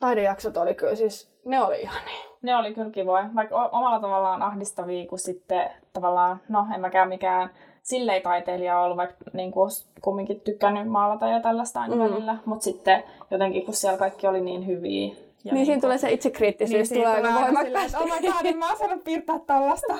[0.00, 2.28] taidejaksot oli kyllä siis, ne oli ihan niin.
[2.42, 7.50] Ne oli kyllä kivoja, vaikka omalla tavallaan ahdistavia, kun sitten tavallaan, no en mäkään mikään
[7.88, 9.70] silleen taiteilija ollut, vaikka niin kuin,
[10.00, 12.02] kumminkin tykännyt maalata ja tällaista aina mm.
[12.02, 15.06] välillä, mutta sitten jotenkin kun siellä kaikki oli niin hyviä.
[15.06, 17.96] Ja niin, niin siinä tulee se itsekriittisyys niin, tulee aika voimakkaasti.
[17.96, 19.94] Oh my god, en mä osannut piirtää tällaista.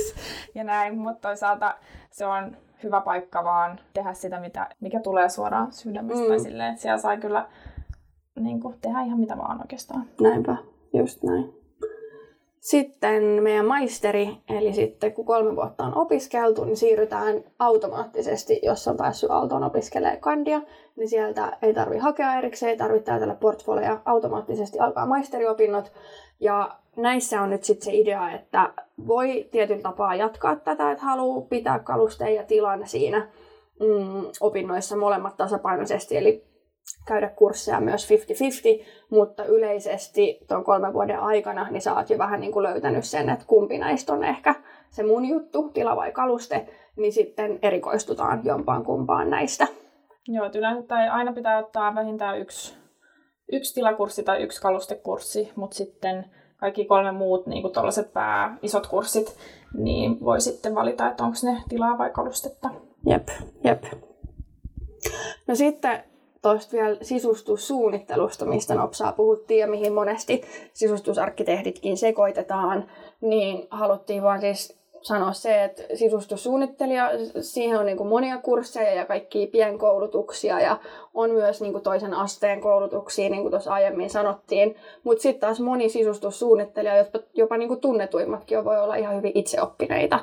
[0.54, 1.74] ja näin, mutta toisaalta
[2.10, 6.32] se on hyvä paikka vaan tehdä sitä, mitä, mikä tulee suoraan sydämestä.
[6.32, 6.38] Mm.
[6.38, 7.46] Silleen, siellä sai kyllä
[8.40, 10.04] niin kuin, tehdä ihan mitä vaan oikeastaan.
[10.20, 10.56] Näinpä,
[10.92, 11.65] just näin.
[12.66, 18.96] Sitten meidän maisteri, eli sitten kun kolme vuotta on opiskeltu, niin siirrytään automaattisesti, jos on
[18.96, 20.60] päässyt Aaltoon opiskelemaan kandia,
[20.96, 25.92] niin sieltä ei tarvi hakea erikseen, ei tarvitse täytellä portfolioa, automaattisesti alkaa maisteriopinnot.
[26.40, 28.72] Ja näissä on nyt sitten se idea, että
[29.06, 33.28] voi tietyllä tapaa jatkaa tätä, että haluaa pitää kalusteen ja tilan siinä
[33.80, 36.44] mm, opinnoissa molemmat tasapainoisesti, eli
[37.06, 42.40] käydä kursseja myös 50-50, mutta yleisesti tuon kolmen vuoden aikana niin sä oot jo vähän
[42.40, 44.54] niin kuin löytänyt sen, että kumpi näistä on ehkä
[44.90, 49.66] se mun juttu, tila vai kaluste, niin sitten erikoistutaan jompaan kumpaan näistä.
[50.28, 52.74] Joo, yleensä tai aina pitää ottaa vähintään yksi,
[53.52, 56.24] yksi tilakurssi tai yksi kalustekurssi, mutta sitten
[56.56, 59.36] kaikki kolme muut niin tuollaiset pää isot kurssit,
[59.74, 62.70] niin voi sitten valita, että onko ne tilaa vai kalustetta.
[63.06, 63.28] Jep,
[63.64, 63.84] jep.
[65.46, 66.04] No sitten
[66.52, 74.78] tuosta vielä sisustussuunnittelusta, mistä nopsaa puhuttiin ja mihin monesti sisustusarkkitehditkin sekoitetaan, niin haluttiin vaan siis
[75.00, 80.78] sanoa se, että sisustussuunnittelija, siihen on niin kuin monia kursseja ja kaikkia pienkoulutuksia ja
[81.14, 84.76] on myös niin kuin toisen asteen koulutuksia, niin kuin tuossa aiemmin sanottiin.
[85.04, 90.20] Mutta sitten taas moni sisustussuunnittelija, jopa, jopa niin kuin tunnetuimmatkin voi olla ihan hyvin itseoppineita.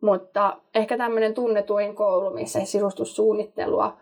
[0.00, 3.96] Mutta ehkä tämmöinen tunnetuin koulu, missä sisustussuunnittelua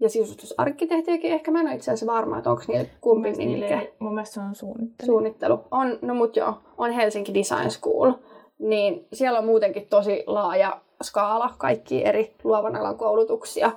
[0.00, 3.92] ja sisustusarkkitehtiäkin ehkä mä en ole itse asiassa varma, että onko niillä kumpi nimike.
[3.98, 5.06] Mun mielestä se on suunnittelu.
[5.06, 5.60] Suunnittelu.
[5.70, 8.12] On, no mut joo, on Helsinki Design School.
[8.58, 13.70] Niin siellä on muutenkin tosi laaja skaala, kaikki eri luovan alan koulutuksia.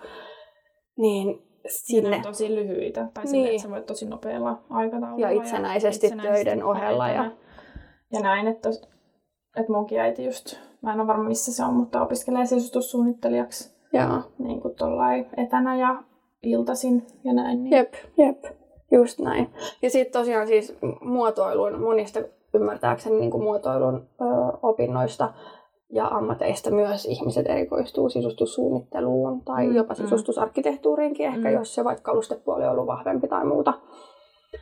[0.98, 2.10] Niin sinne.
[2.10, 3.48] Ne on tosi lyhyitä, tai niin.
[3.48, 5.28] että sä voit tosi nopealla aikataululla.
[5.28, 7.10] Ja itsenäisesti, ja itsenäisesti töiden ohella.
[7.10, 7.32] Ja...
[8.14, 8.70] ja näin, että,
[9.58, 13.74] että munkin äiti just, mä en ole varma missä se on, mutta opiskelee sisustussuunnittelijaksi.
[13.94, 14.22] Joo.
[14.38, 14.76] Niin kuin
[15.38, 16.04] etänä ja
[16.44, 17.64] iltasin ja näin.
[17.64, 17.78] Niin.
[17.78, 18.44] Jep, jep.
[18.92, 19.50] Just näin.
[19.82, 22.20] Ja sitten tosiaan siis muotoilun, monista
[22.54, 24.26] ymmärtääkseni niin kuin muotoilun ö,
[24.62, 25.34] opinnoista
[25.90, 29.98] ja ammateista myös ihmiset erikoistuu sisustussuunnitteluun tai mm, jopa mm.
[29.98, 31.54] sisustusarkkitehtuuriinkin ehkä, mm.
[31.54, 33.74] jos se vaikka kalustepuoli on ollut vahvempi tai muuta.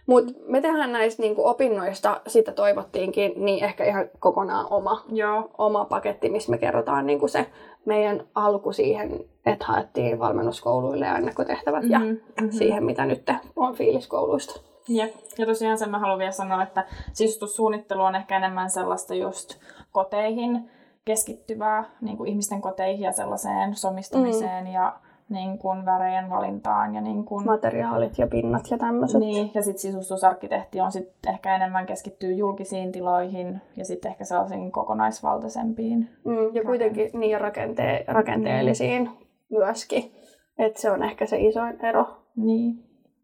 [0.07, 5.49] Mutta me tehdään näistä niinku opinnoista, sitä toivottiinkin, niin ehkä ihan kokonaan oma, Joo.
[5.57, 7.45] oma paketti, missä me kerrotaan niinku se
[7.85, 12.51] meidän alku siihen, että haettiin valmennuskouluille ja ennakotehtävät mm-hmm, ja mm-hmm.
[12.51, 14.61] siihen, mitä nyt on fiiliskouluista.
[14.87, 15.15] Jep.
[15.37, 19.55] Ja tosiaan sen mä haluan vielä sanoa, että sisustussuunnittelu on ehkä enemmän sellaista just
[19.91, 20.69] koteihin
[21.05, 24.73] keskittyvää, niin kuin ihmisten koteihin ja sellaiseen somistamiseen mm.
[24.73, 24.99] ja
[25.31, 26.95] niin kuin värejen valintaan.
[26.95, 27.45] Ja niin kuin...
[27.45, 29.19] Materiaalit ja pinnat ja tämmöiset.
[29.19, 34.71] Niin, ja sitten sisustusarkkitehti on sitten ehkä enemmän keskittyy julkisiin tiloihin ja sitten ehkä sellaisiin
[34.71, 36.09] kokonaisvaltaisempiin.
[36.25, 39.57] Mm, ja kuitenkin niin rakente- rakenteellisiin mm.
[39.57, 40.11] myöskin.
[40.57, 42.05] Että se on ehkä se isoin ero.
[42.35, 42.83] Niin.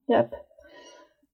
[0.10, 0.34] Jep.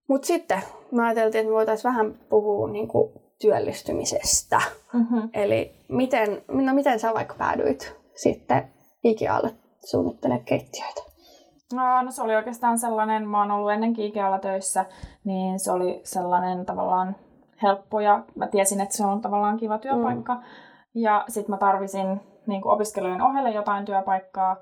[0.08, 0.60] Mutta sitten
[0.92, 4.62] mä ajateltiin, että me voitaisiin vähän puhua niin kuin työllistymisestä.
[4.94, 5.30] Mm-hmm.
[5.34, 8.68] Eli miten, no miten sä vaikka päädyit sitten
[9.04, 9.52] Ikealle
[9.86, 11.02] suunnittelemaan keittiöitä?
[11.74, 14.86] No, no se oli oikeastaan sellainen, mä oon ollut ennenkin Ikealla töissä,
[15.24, 17.16] niin se oli sellainen tavallaan
[17.64, 20.36] helppo ja mä tiesin, että se on tavallaan kiva työpaikka.
[20.36, 20.42] Mm.
[20.96, 24.56] Ja sitten mä tarvisin niin opiskelujen ohelle jotain työpaikkaa,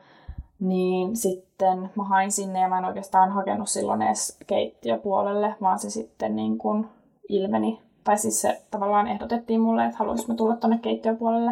[0.60, 5.90] niin sitten mä hain sinne ja mä en oikeastaan hakenut silloin edes keittiöpuolelle, vaan se
[5.90, 6.88] sitten niin kuin
[7.30, 7.82] ilmeni.
[8.04, 11.52] Tai siis se tavallaan ehdotettiin mulle, että haluaisin tulla tuonne keittiöpuolelle.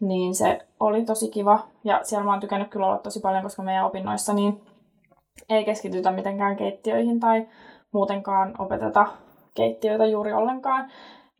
[0.00, 1.58] Niin se oli tosi kiva.
[1.84, 4.60] Ja siellä mä oon tykännyt kyllä olla tosi paljon, koska meidän opinnoissa niin
[5.48, 7.48] ei keskitytä mitenkään keittiöihin tai
[7.92, 9.06] muutenkaan opeteta
[9.54, 10.90] keittiöitä juuri ollenkaan.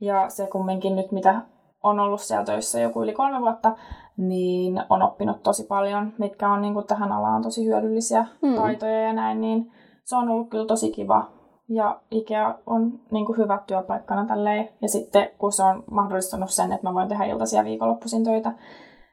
[0.01, 1.41] Ja se kumminkin nyt, mitä
[1.83, 3.77] on ollut siellä töissä joku yli kolme vuotta,
[4.17, 8.55] niin on oppinut tosi paljon, mitkä on niin kuin tähän alaan tosi hyödyllisiä mm.
[8.55, 9.73] taitoja ja näin, niin
[10.05, 11.36] se on ollut kyllä tosi kiva.
[11.69, 14.69] Ja IKEA on niin kuin hyvä työpaikkana tälleen.
[14.83, 18.53] Ja sitten kun se on mahdollistanut sen, että mä voin tehdä iltaisia viikonloppuisin töitä,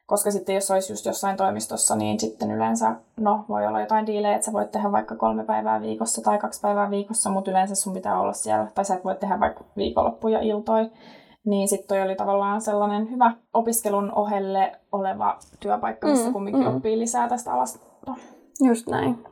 [0.06, 4.36] koska sitten jos olisi just jossain toimistossa, niin sitten yleensä, no voi olla jotain diilejä,
[4.36, 7.94] että sä voit tehdä vaikka kolme päivää viikossa tai kaksi päivää viikossa, mutta yleensä sun
[7.94, 10.90] pitää olla siellä, tai sä et voi tehdä vaikka viikonloppuja iltoja.
[11.46, 16.76] Niin sitten toi oli tavallaan sellainen hyvä opiskelun ohelle oleva työpaikka, missä mm, kumminkin mm.
[16.76, 17.80] oppii lisää tästä alasta.
[18.68, 19.26] Just näin.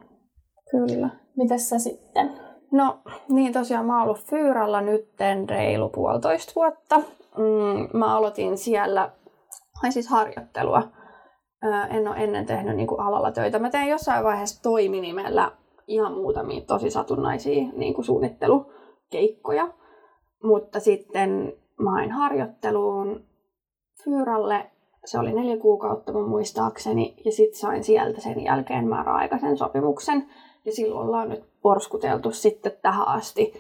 [0.72, 1.10] Kyllä.
[1.38, 2.51] Mites sä sitten?
[2.72, 6.98] No niin tosiaan mä oon ollut Fyyralla nytten reilu puolitoista vuotta.
[7.38, 9.12] Mm, mä aloitin siellä,
[9.84, 10.84] ai siis harjoittelua.
[11.90, 13.60] en ole ennen tehnyt niin kuin alalla töitä.
[13.60, 15.52] Mä tein jossain vaiheessa toiminimellä
[15.88, 19.68] ihan muutamia tosi satunnaisia niin kuin suunnittelukeikkoja.
[20.44, 23.26] Mutta sitten mä hain harjoitteluun
[24.04, 24.72] Fyyralle.
[25.06, 27.16] Se oli neljä kuukautta mun muistaakseni.
[27.26, 30.30] Ja sitten sain sieltä sen jälkeen määräaikaisen sopimuksen.
[30.66, 33.54] Ja silloin ollaan nyt porskuteltu sitten tähän asti.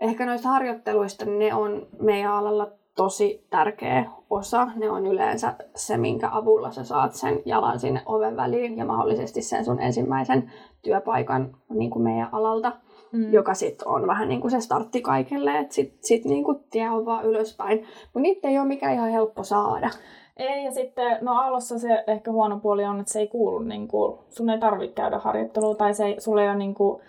[0.00, 4.68] Ehkä noista harjoitteluista niin ne on meidän alalla tosi tärkeä osa.
[4.76, 9.42] Ne on yleensä se, minkä avulla sä saat sen jalan sinne oven väliin ja mahdollisesti
[9.42, 12.72] sen sun ensimmäisen työpaikan niin kuin meidän alalta
[13.12, 13.32] mm.
[13.32, 16.90] joka sitten on vähän niin kuin se startti kaikelle, että sitten sit niin kuin tie
[16.90, 17.78] on vaan ylöspäin.
[17.78, 19.90] Mutta niitä ei ole mikään ihan helppo saada.
[20.36, 23.88] Ei, ja sitten, no alussa se ehkä huono puoli on, että se ei kuulu, niin
[23.88, 27.02] kuin, sun ei tarvitse käydä harjoittelua, tai se ei, sulle ei ole niin kuin,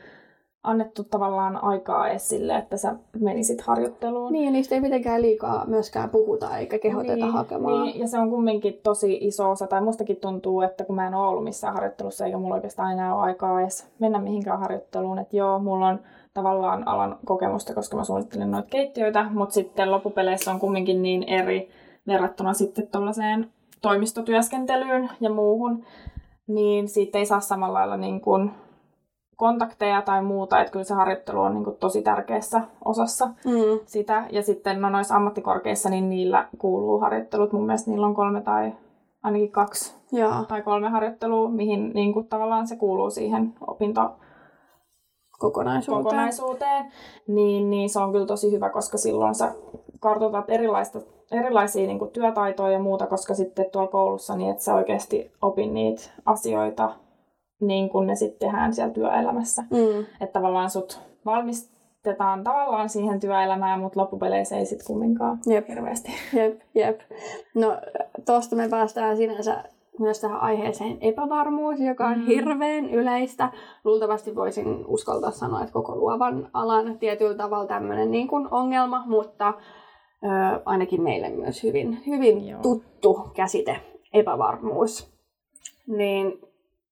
[0.64, 4.34] annettu tavallaan aikaa edes sille, että sä menisit harjoitteluun.
[4.34, 7.84] Niin, niistä ei mitenkään liikaa myöskään puhuta eikä kehoteta niin, hakemaan.
[7.84, 11.14] Niin, ja se on kumminkin tosi iso osa, tai mustakin tuntuu, että kun mä en
[11.14, 15.38] ole ollut missään harjoittelussa, eikä mulla oikeastaan enää ole aikaa edes mennä mihinkään harjoitteluun, että
[15.38, 16.00] joo, mulla on
[16.34, 21.70] tavallaan alan kokemusta, koska mä suunnittelin noita keittiöitä, mutta sitten loppupeleissä on kumminkin niin eri
[22.08, 25.86] verrattuna sitten tuollaiseen toimistotyöskentelyyn ja muuhun,
[26.48, 28.52] niin siitä ei saa samalla lailla niin kuin
[29.36, 33.80] kontakteja tai muuta, että kyllä se harjoittelu on niin kuin tosi tärkeässä osassa mm.
[33.86, 34.28] sitä.
[34.32, 37.54] Ja sitten no, noissa ammattikorkeissa, niin niillä kuuluu harjoittelut.
[37.54, 38.74] Mun mielestä niillä on kolme tai
[39.24, 40.44] ainakin kaksi Joo.
[40.48, 44.12] tai kolme harjoittelua, mihin niin kuin, tavallaan se kuuluu siihen opinto
[45.40, 46.04] kokonaisuuteen.
[46.04, 46.92] kokonaisuuteen.
[47.28, 49.52] Niin, niin se on kyllä tosi hyvä, koska silloin sä
[50.00, 51.00] kartoitat erilaista,
[51.32, 55.74] erilaisia niin kuin, työtaitoja ja muuta, koska sitten tuolla koulussa niin, että sä oikeasti opin
[55.74, 56.90] niitä asioita
[57.62, 59.62] niin kuin ne sitten tehdään siellä työelämässä.
[59.62, 60.00] Mm.
[60.22, 65.68] Että tavallaan sut valmistetaan tavallaan siihen työelämään, mutta loppupeleissä ei sitten kumminkaan Jep.
[65.68, 66.12] hirveästi.
[66.34, 67.00] Jep, jep.
[67.56, 67.78] No
[68.26, 69.64] tuosta me päästään sinänsä
[70.00, 72.26] myös tähän aiheeseen epävarmuus, joka on Mm.
[72.26, 73.50] hirveän yleistä.
[73.84, 79.54] Luultavasti voisin uskaltaa sanoa, että koko luovan alan tietyllä tavalla tämmöinen niin kuin ongelma, mutta
[80.24, 80.28] ö,
[80.66, 82.62] ainakin meille myös hyvin, hyvin Joo.
[82.62, 83.80] tuttu käsite,
[84.14, 85.12] epävarmuus.
[85.88, 86.42] Niin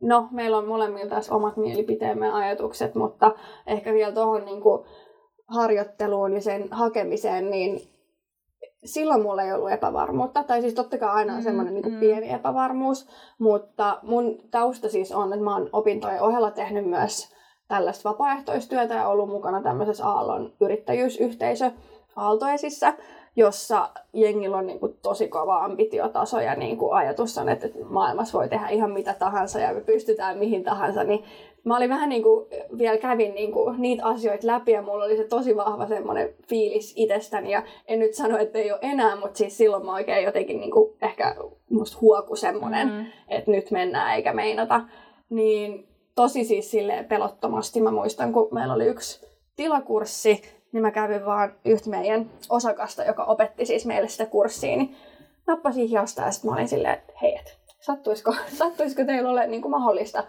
[0.01, 3.35] no, meillä on molemmilla tässä omat mielipiteemme ja ajatukset, mutta
[3.67, 4.85] ehkä vielä tuohon niin kuin
[5.47, 7.79] harjoitteluun ja sen hakemiseen, niin
[8.85, 10.43] silloin mulla ei ollut epävarmuutta.
[10.43, 13.07] Tai siis totta kai aina on Mm, semmoinen niin pieni epävarmuus,
[13.39, 17.35] mutta mun tausta siis on, että mä oon opintojen ohella tehnyt myös
[17.67, 21.71] tällaista vapaaehtoistyötä ja ollut mukana tämmöisessä Aallon yrittäjyysyhteisö
[22.15, 22.93] Aaltoesissa,
[23.35, 28.37] jossa jengillä on niin kuin tosi kova ambitiotaso ja niin kuin ajatus on, että maailmassa
[28.37, 31.23] voi tehdä ihan mitä tahansa ja me pystytään mihin tahansa, niin
[31.63, 32.45] mä olin vähän niin kuin,
[32.77, 36.93] vielä kävin niin kuin niitä asioita läpi ja mulla oli se tosi vahva semmoinen fiilis
[36.95, 40.59] itsestäni ja en nyt sano, että ei ole enää, mutta siis silloin mä oikein jotenkin
[40.59, 41.35] niin kuin ehkä
[41.69, 43.05] musta huoku semmoinen, Mm.
[43.27, 44.81] että nyt mennään eikä meinata.
[45.29, 50.41] Niin tosi siis silleen pelottomasti mä muistan, kun meillä oli yksi tilakurssi,
[50.75, 54.95] niin mä kävin vaan yhtä meidän osakasta, joka opetti siis meille sitä kurssia, niin
[55.47, 59.61] nappasin hiosta ja sitten mä olin silleen, että hei, et, sattuisiko, sattuisiko teillä ole niin
[59.61, 60.23] kuin mahdollista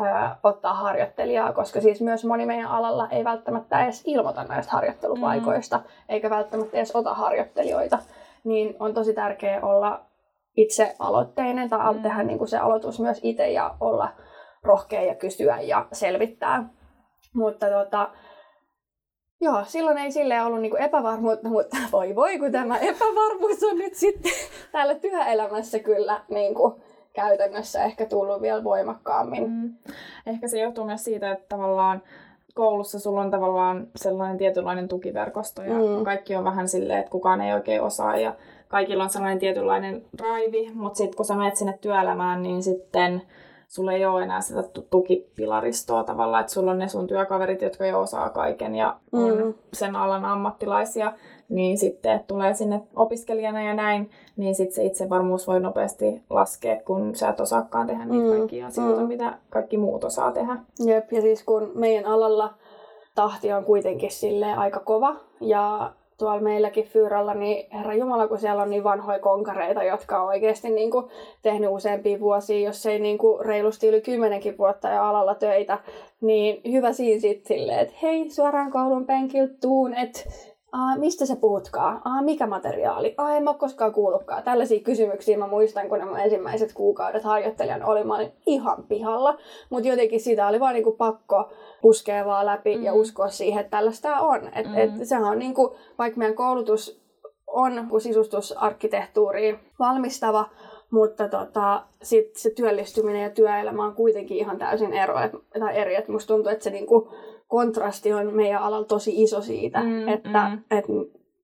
[0.00, 5.76] ää, ottaa harjoittelijaa, koska siis myös moni meidän alalla ei välttämättä edes ilmoita näistä harjoittelupaikoista,
[5.76, 5.84] mm.
[6.08, 7.98] eikä välttämättä edes ota harjoittelijoita,
[8.44, 10.00] niin on tosi tärkeää olla
[10.56, 12.02] itse aloitteinen tai Mm.
[12.02, 14.08] tehdä niin kuin se aloitus myös itse ja olla
[14.62, 16.64] rohkea ja kysyä ja selvittää.
[17.34, 18.08] Mutta tota,
[19.40, 23.94] joo, silloin ei sille ollut niinku epävarmuutta, mutta voi voi, kun tämä epävarmuus on nyt
[23.94, 24.32] sitten
[24.72, 26.80] täällä työelämässä kyllä niinku
[27.12, 29.50] käytännössä ehkä tullut vielä voimakkaammin.
[29.50, 29.74] Mm.
[30.26, 32.02] Ehkä se johtuu myös siitä, että tavallaan
[32.54, 36.04] koulussa sulla on tavallaan sellainen tietynlainen tukiverkosto ja Mm.
[36.04, 38.34] kaikki on vähän silleen, että kukaan ei oikein osaa ja
[38.68, 43.22] kaikilla on sellainen tietynlainen drive, mutta sitten kun sä menet sinne työelämään, niin sitten
[43.70, 47.86] sulla ei ole enää sitä tu- tukipilaristoa tavallaan, että sulla on ne sun työkaverit, jotka
[47.86, 49.54] jo osaa kaiken ja on Mm.
[49.72, 51.12] sen alan ammattilaisia,
[51.48, 56.76] niin sitten että tulee sinne opiskelijana ja näin, niin sitten se itsevarmuus voi nopeasti laskea,
[56.84, 59.08] kun sä et osaakaan tehdä niitä Mm, kaikkia asioita, mm.
[59.08, 60.56] mitä kaikki muut osaa tehdä.
[60.84, 62.54] Jep, ja siis kun meidän alalla
[63.14, 68.62] tahti on kuitenkin sille aika kova ja tuolla meilläkin Fyyralla, niin herra Jumala, kun siellä
[68.62, 71.06] on niin vanhoja konkareita, jotka on oikeasti niin kuin
[71.42, 75.78] tehnyt useampia vuosia, jos ei niin kuin reilusti yli kymmenenkin vuotta ja alalla töitä,
[76.20, 80.20] niin hyvä siinä sitten silleen, että hei, suoraan koulun penkiltä tuun, että
[80.72, 82.00] Aa, mistä sä puhutkaan?
[82.04, 83.14] Aa, mikä materiaali?
[83.18, 84.42] Aa, en mä ole koskaan kuullutkaan.
[84.42, 88.04] Tällaisia kysymyksiä mä muistan, kun mun ensimmäiset kuukaudet harjoittelijan oli.
[88.04, 89.38] Mä olin ihan pihalla,
[89.70, 91.48] mutta jotenkin sitä oli vaan niinku pakko
[91.82, 92.82] puskea vaan läpi mm.
[92.84, 92.98] ja Mm.
[93.00, 94.48] uskoa siihen, että tällaista on.
[94.54, 94.76] Et, Mm.
[94.76, 97.00] et, sehän on niinku, vaikka meidän koulutus
[97.46, 100.44] on sisustusarkkitehtuuriin valmistava,
[100.90, 105.94] mutta tota, sit se työllistyminen ja työelämä on kuitenkin ihan täysin ero, et, tai eri.
[105.94, 107.08] Et musta tuntuu, että se niinku
[107.50, 110.78] kontrasti on meidän alalla tosi iso siitä, Mm, että mm.
[110.78, 110.84] et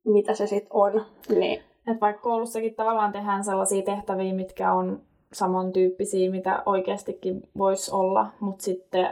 [0.05, 1.03] mitä se sitten on.
[1.29, 1.61] Niin.
[1.93, 5.01] Et vaikka koulussakin tavallaan tehdään sellaisia tehtäviä, mitkä on
[5.33, 9.09] samantyyppisiä, mitä oikeastikin voisi olla, mutta sitten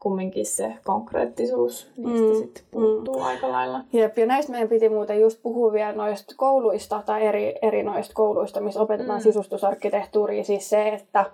[0.00, 3.80] kumminkin se konkreettisuus niistä Mm, sitten puuttuu aika lailla.
[3.92, 8.14] Jep, ja näistä meidän piti muuten just puhua vielä noista kouluista tai eri, eri noista
[8.14, 9.20] kouluista, missä opetetaan Mm.
[9.20, 9.22] mm.
[9.22, 10.44] sisustusarkkitehtuuria.
[10.44, 11.24] Siis se, että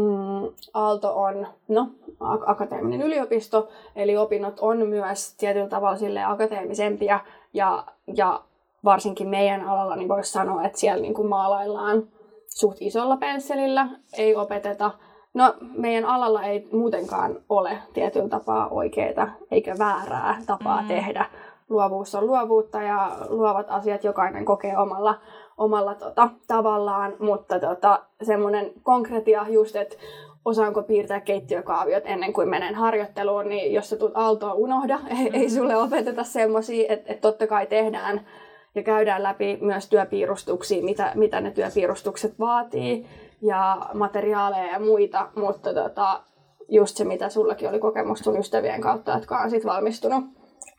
[0.00, 1.88] mm, Aalto on no,
[2.20, 7.20] ak- akateeminen yliopisto, eli opinnot on myös tietyllä tavalla sille akateemisempia
[7.54, 7.84] ja,
[8.14, 8.40] ja
[8.84, 12.02] varsinkin meidän alalla niin voisi sanoa, että siellä niin kuin maalaillaan
[12.48, 14.90] suht isolla pensselillä, ei opeteta
[15.34, 20.88] No, meidän alalla ei muutenkaan ole tietyllä tapaa oikeaa eikä väärää tapaa mm.
[20.88, 21.26] tehdä.
[21.68, 25.14] Luovuus on luovuutta ja luovat asiat jokainen kokee omalla,
[25.60, 29.96] omalla tota, tavallaan, mutta tota, semmoinen konkretia just, että
[30.44, 35.34] osaanko piirtää keittiökaaviot ennen kuin menen harjoitteluun, niin jos sä tulet Aaltoa unohda, mm-hmm.
[35.34, 38.26] ei sulle opeteta semmoisia, että, että totta kai tehdään
[38.74, 43.06] ja käydään läpi myös työpiirustuksia, mitä, mitä ne työpiirustukset vaatii
[43.42, 46.22] ja materiaaleja ja muita, mutta tota,
[46.68, 50.24] just se, mitä sullakin oli kokemus sun ystävien kautta, jotka on sitten valmistunut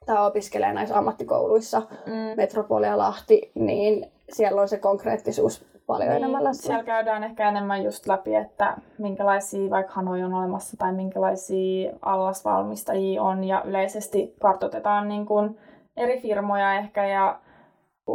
[0.06, 2.14] tai opiskelee näissä ammattikouluissa, mm.
[2.38, 6.62] Metropoli ja Lahti, niin siellä on se konkreettisuus paljon niin, enemmän läsnä.
[6.62, 13.24] Siellä käydään ehkä enemmän just läpi, että minkälaisia vaikka hanoja on olemassa tai minkälaisia allasvalmistajia
[13.24, 15.58] on ja yleisesti kartoitetaan niin kuin
[15.98, 17.40] eri firmoja ehkä ja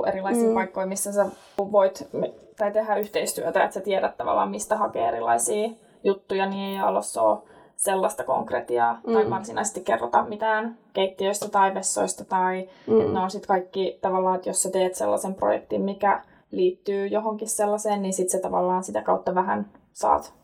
[0.07, 0.55] erilaisia mm.
[0.55, 1.26] paikkoja, missä sä
[1.59, 2.09] voit
[2.57, 5.68] tai tehdä yhteistyötä, että sä tiedät tavallaan, mistä hakee erilaisia
[6.05, 7.38] juttuja, niin ei alussa ole
[7.77, 9.12] sellaista konkretiaa mm.
[9.15, 13.01] tai varsinaisesti kerrota mitään keittiöistä tai vessoista tai mm.
[13.01, 17.49] että ne on sitten kaikki tavallaan, että jos sä teet sellaisen projektin, mikä liittyy johonkin
[17.49, 20.35] sellaiseen, niin sitten se tavallaan sitä kautta vähän saat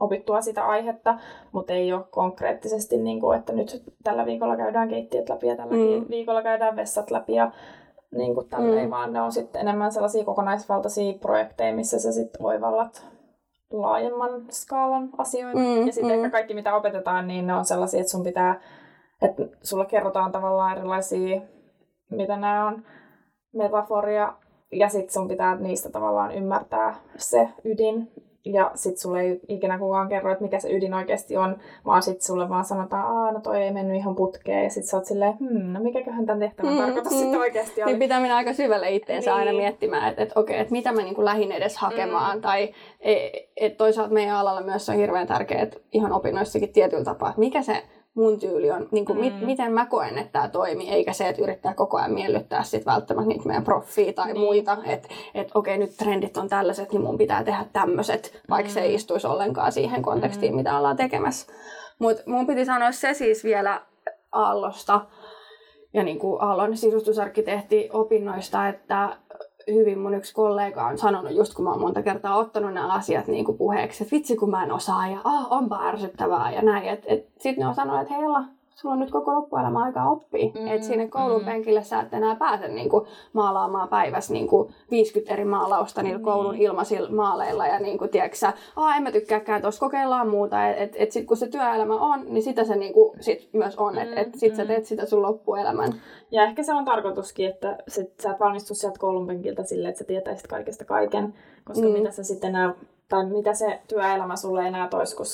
[0.00, 1.18] opittua sitä aihetta,
[1.52, 5.74] mutta ei ole konkreettisesti, niin kuin, että nyt tällä viikolla käydään keittiöt läpi ja tällä
[5.74, 6.06] mm.
[6.10, 7.52] viikolla käydään vessat läpi ja
[8.14, 8.90] niin kuin tälleen, mm.
[8.90, 13.06] vaan ne on sitten enemmän sellaisia kokonaisvaltaisia projekteja, missä sä sitten oivallat
[13.70, 15.58] laajemman skaalan asioita.
[15.58, 16.24] Mm, ja sitten mm.
[16.24, 18.60] ehkä kaikki, mitä opetetaan, niin ne on sellaisia, että sun pitää,
[19.22, 21.40] että sulla kerrotaan tavallaan erilaisia,
[22.10, 22.84] mitä nämä on,
[23.54, 24.34] metaforia,
[24.72, 28.12] ja sitten sun pitää niistä tavallaan ymmärtää se ydin,
[28.44, 32.22] ja sit sulle ei ikinä kukaan kerro, että mikä se ydin oikeasti on, vaan sit
[32.22, 35.34] sulle vaan sanotaan, että no toi ei mennyt ihan putkeen, ja sit sä oot silleen,
[35.38, 37.18] hmm, no mikäköhän tämän tehtävän mm, tarkoitus mm.
[37.18, 37.90] sitten oikeasti oli.
[37.90, 39.38] Niin pitää mennä aika syvälle itteensä niin.
[39.38, 42.42] aina miettimään, että, että okei, että mitä mä niinku lähdin edes hakemaan, mm.
[42.42, 47.28] tai et, et toisaalta meidän alalla myös on hirveän tärkeää, että ihan opinnoissakin tietyllä tapaa,
[47.28, 47.82] että mikä se
[48.14, 49.24] mun tyyli on, niin kuin mm.
[49.24, 52.86] mit, miten mä koen, että tämä toimii, eikä se, että yrittää koko ajan miellyttää sit
[52.86, 54.38] välttämättä niitä meidän proffia tai niin.
[54.40, 58.74] muita, että et, okei, nyt trendit on tällaiset, niin mun pitää tehdä tämmöiset, vaikka mm.
[58.74, 60.56] se ei istuisi ollenkaan siihen kontekstiin, mm.
[60.56, 61.52] mitä ollaan tekemässä.
[61.98, 63.80] Mutta mun piti sanoa se siis vielä
[64.32, 65.00] Aallosta
[65.94, 69.16] ja niin kuin Aallon sisustusarkkitehti opinnoista, että
[69.66, 73.26] hyvin mun yksi kollega on sanonut, just kun mä oon monta kertaa ottanut nämä asiat
[73.26, 76.98] niin kuin puheeksi, että vitsi kun mä en osaa ja ah, onpa ärsyttävää ja näin.
[77.38, 78.44] Sitten ne on sanonut, että heillä
[78.80, 80.50] sulla on nyt koko loppuelämä aikaa oppia.
[80.54, 81.46] Mm, että sinne koulun mm.
[81.46, 86.18] penkille sä et enää pääse niin kuin, maalaamaan päivässä niin kuin, 50 eri maalausta niillä
[86.18, 86.24] mm.
[86.24, 87.66] koulun ilmaisilla maaleilla.
[87.66, 88.52] Ja niin kuin, tiedätkö, sä,
[88.96, 90.68] en mä tykkääkään tuossa, kokeillaan muuta.
[90.68, 93.76] Että et, et sitten kun se työelämä on, niin sitä se niin kuin, sit myös
[93.76, 93.98] on.
[93.98, 94.56] Että et, sit mm.
[94.56, 95.92] sä teet sitä sun loppuelämän.
[96.30, 99.98] Ja ehkä se on tarkoituskin, että sit sä et valmistu sieltä koulun penkiltä silleen, että
[99.98, 101.34] sä tietäisit kaikesta kaiken.
[101.64, 101.92] Koska mm.
[101.92, 102.74] mitä sä sitten enää,
[103.08, 105.26] tai mitä se työelämä sulle enää toisi, kun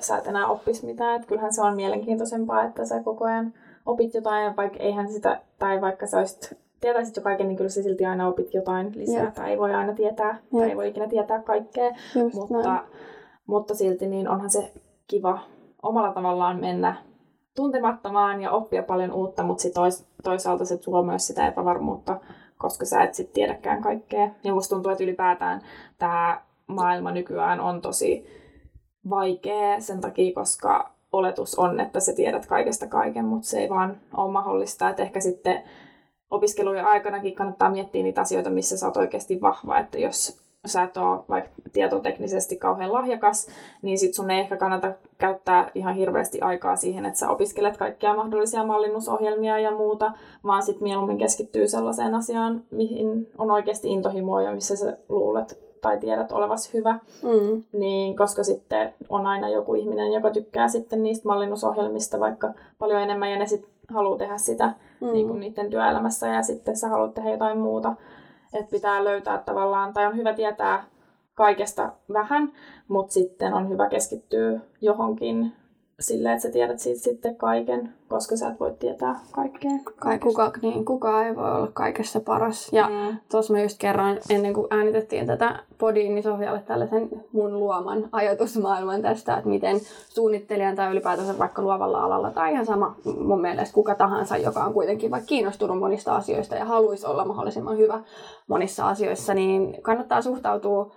[0.00, 1.16] sä et enää oppisi mitään.
[1.16, 3.54] Että kyllähän se on mielenkiintoisempaa, että sä koko ajan
[3.86, 7.82] opit jotain, vaikka eihän sitä, tai vaikka sä olisit, tietäisit jo kaiken, niin kyllä sä
[7.82, 9.34] silti aina opit jotain lisää, Jep.
[9.34, 10.60] tai ei voi aina tietää, Jep.
[10.60, 11.90] tai ei voi ikinä tietää kaikkea,
[12.34, 12.84] mutta,
[13.46, 14.72] mutta silti niin onhan se
[15.06, 15.38] kiva
[15.82, 16.96] omalla tavallaan mennä
[17.54, 22.20] tuntemattomaan ja oppia paljon uutta, mutta sit tois, toisaalta se tuo myös sitä epävarmuutta,
[22.58, 24.30] koska sä et sit tiedäkään kaikkea.
[24.44, 25.60] Ja musta tuntuu, että ylipäätään
[25.98, 28.26] tämä maailma nykyään on tosi
[29.10, 33.96] vaikea sen takia, koska oletus on, että sä tiedät kaikesta kaiken, mutta se ei vaan
[34.16, 34.88] ole mahdollista.
[34.88, 35.62] Että ehkä sitten
[36.30, 39.78] opiskelujen aikanakin kannattaa miettiä niitä asioita, missä sä oot oikeasti vahva.
[39.78, 43.48] Että jos sä et ole vaikka tietoteknisesti kauhean lahjakas,
[43.82, 48.14] niin sit sun ei ehkä kannata käyttää ihan hirveästi aikaa siihen, että sä opiskelet kaikkia
[48.14, 50.12] mahdollisia mallinnusohjelmia ja muuta,
[50.44, 55.98] vaan sit mieluummin keskittyy sellaiseen asiaan, mihin on oikeasti intohimoa ja missä sä luulet tai
[55.98, 57.62] tiedät olevasi hyvä, mm.
[57.72, 63.30] niin koska sitten on aina joku ihminen, joka tykkää sitten niistä mallinnusohjelmista vaikka paljon enemmän
[63.30, 65.12] ja ne sitten haluaa tehdä sitä mm.
[65.12, 67.94] niin kuin niiden työelämässä ja sitten sä haluat tehdä jotain muuta.
[68.52, 70.84] Että pitää löytää tavallaan, tai on hyvä tietää
[71.34, 72.52] kaikesta vähän,
[72.88, 75.52] mutta sitten on hyvä keskittyä johonkin
[76.00, 79.70] sillä, että sä tiedät siitä sitten kaiken, koska sä et voi tietää kaikkea.
[79.96, 82.72] Kai kuka, niin, kuka ei voi olla kaikessa paras.
[82.72, 83.16] Ja mm.
[83.30, 89.02] tuossa mä just kerroin, ennen kuin äänitettiin tätä podiin, niin Sofialle tällaisen mun luoman ajatusmaailman
[89.02, 93.94] tästä, että miten suunnittelijan tai ylipäätänsä vaikka luovalla alalla tai ihan sama mun mielestä kuka
[93.94, 98.00] tahansa, joka on kuitenkin vaikka kiinnostunut monista asioista ja haluaisi olla mahdollisimman hyvä
[98.46, 100.92] monissa asioissa, niin kannattaa suhtautua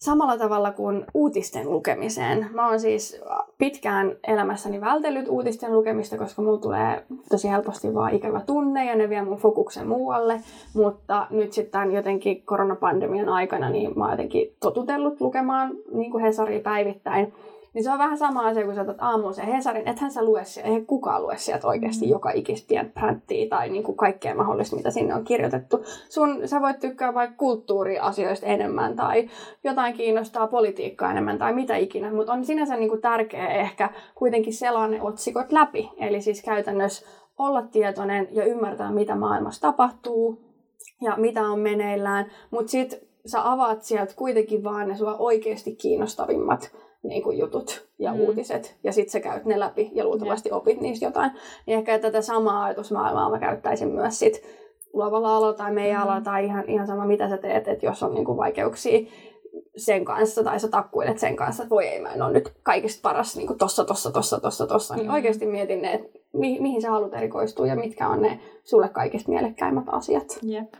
[0.00, 2.46] samalla tavalla kuin uutisten lukemiseen.
[2.52, 3.20] Mä oon siis
[3.58, 9.08] pitkään elämässäni vältellyt uutisten lukemista, koska mulla tulee tosi helposti vaan ikävä tunne ja ne
[9.08, 10.40] vie mun fokuksen muualle.
[10.74, 16.60] Mutta nyt sitten jotenkin koronapandemian aikana niin mä oon jotenkin totutellut lukemaan niin kuin Hesari
[16.60, 17.32] päivittäin.
[17.74, 20.44] Niin se on vähän sama asia, kun sä otat aamuun sen Hesarin, ethän sä lue
[20.44, 22.10] siellä, eihän kukaan lue sieltä oikeasti mm.
[22.10, 25.84] joka ikistä pränttiä tai niin kuin kaikkea mahdollista, mitä sinne on kirjoitettu.
[26.08, 29.28] Sun, sä voit tykkää vaikka kulttuuriasioista enemmän tai
[29.64, 34.54] jotain kiinnostaa politiikkaa enemmän tai mitä ikinä, mutta on sinänsä niin kuin tärkeää ehkä kuitenkin
[34.54, 35.90] selaa ne otsikot läpi.
[35.96, 37.06] Eli siis käytännössä
[37.38, 40.44] olla tietoinen ja ymmärtää, mitä maailmassa tapahtuu
[41.00, 46.72] ja mitä on meneillään, mutta sitten sä avaat sieltä kuitenkin vaan ne sua oikeasti kiinnostavimmat
[47.02, 48.20] niin kuin jutut ja mm.
[48.20, 50.58] uutiset, ja sitten sä käyt ne läpi ja luultavasti yeah.
[50.58, 51.30] opit niistä jotain.
[51.66, 54.42] Niin ehkä tätä samaa ajatusmaailmaa mä käyttäisin myös sit
[54.92, 56.02] luovalla alalla tai meidän mm.
[56.02, 59.00] alalla tai ihan, ihan sama mitä sä teet, että jos on niin kuin vaikeuksia
[59.76, 63.00] sen kanssa tai sä takkuilet sen kanssa, että voi ei, mä en ole nyt kaikista
[63.02, 65.12] paras niin kuin tossa, tossa, tossa, tossa, tossa, niin mm.
[65.12, 69.32] oikeasti mietin ne, että mi- mihin sä haluat erikoistua ja mitkä on ne sulle kaikista
[69.32, 70.38] mielekkäimmät asiat.
[70.42, 70.74] Jep,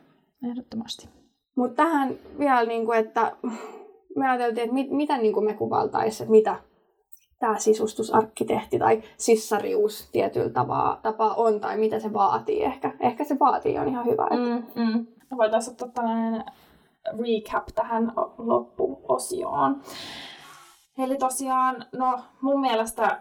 [0.50, 1.08] ehdottomasti.
[1.56, 3.36] Mutta tähän vielä, niin kuin, että
[4.16, 6.56] me ajateltiin, että mit, mitä niin kuin me kuvaltaisiin, että mitä
[7.38, 12.92] tämä sisustusarkkitehti tai sissarius tietyllä tapaa, tapaa on tai mitä se vaatii ehkä.
[13.00, 14.24] Ehkä se vaatii on ihan hyvä.
[14.30, 14.80] Että...
[14.80, 15.06] Mm, mm.
[15.36, 16.44] Voitaisiin ottaa tällainen
[17.04, 19.80] recap tähän loppuosioon.
[20.98, 23.20] Eli tosiaan, no mun mielestä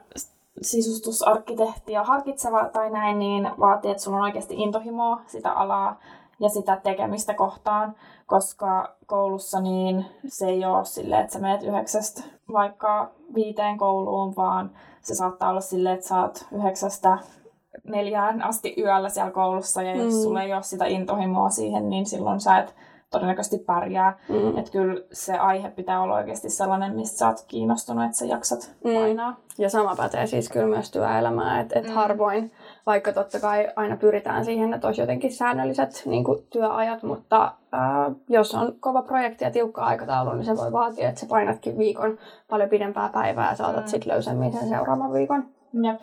[0.61, 5.99] sisustusarkkitehti ja harkitseva tai näin, niin vaatii, että sulla on oikeasti intohimoa sitä alaa
[6.39, 7.95] ja sitä tekemistä kohtaan,
[8.29, 12.23] koska koulussa niin se ei ole silleen, että sä menet yhdeksästä
[12.53, 14.71] vaikka viiteen kouluun, vaan
[15.01, 17.17] se saattaa olla silleen, että sä oot yhdeksästä
[17.83, 20.19] neljään asti yöllä siellä koulussa ja jos mm.
[20.19, 22.75] sulla ei ole sitä intohimoa siihen, niin silloin sä et
[23.11, 24.19] todennäköisesti pärjää.
[24.29, 24.57] Mm.
[24.57, 28.71] Että kyllä se aihe pitää olla oikeasti sellainen, mistä sä oot kiinnostunut, että sä jaksat
[28.83, 28.93] mm.
[28.93, 29.35] painaa.
[29.57, 31.93] Ja sama pätee siis kyllä myös työelämään, että et mm.
[31.93, 32.51] harvoin,
[32.85, 38.11] vaikka totta kai aina pyritään siihen, että olisi jotenkin säännölliset niin kuin, työajat, mutta ää,
[38.29, 42.17] jos on kova projekti ja tiukka aikataulu, niin se voi vaatia, että sä painatkin viikon
[42.49, 43.87] paljon pidempää päivää ja saatat mm.
[43.87, 45.45] sitten löysemmin sen seuraavan viikon.
[45.83, 46.01] Jep.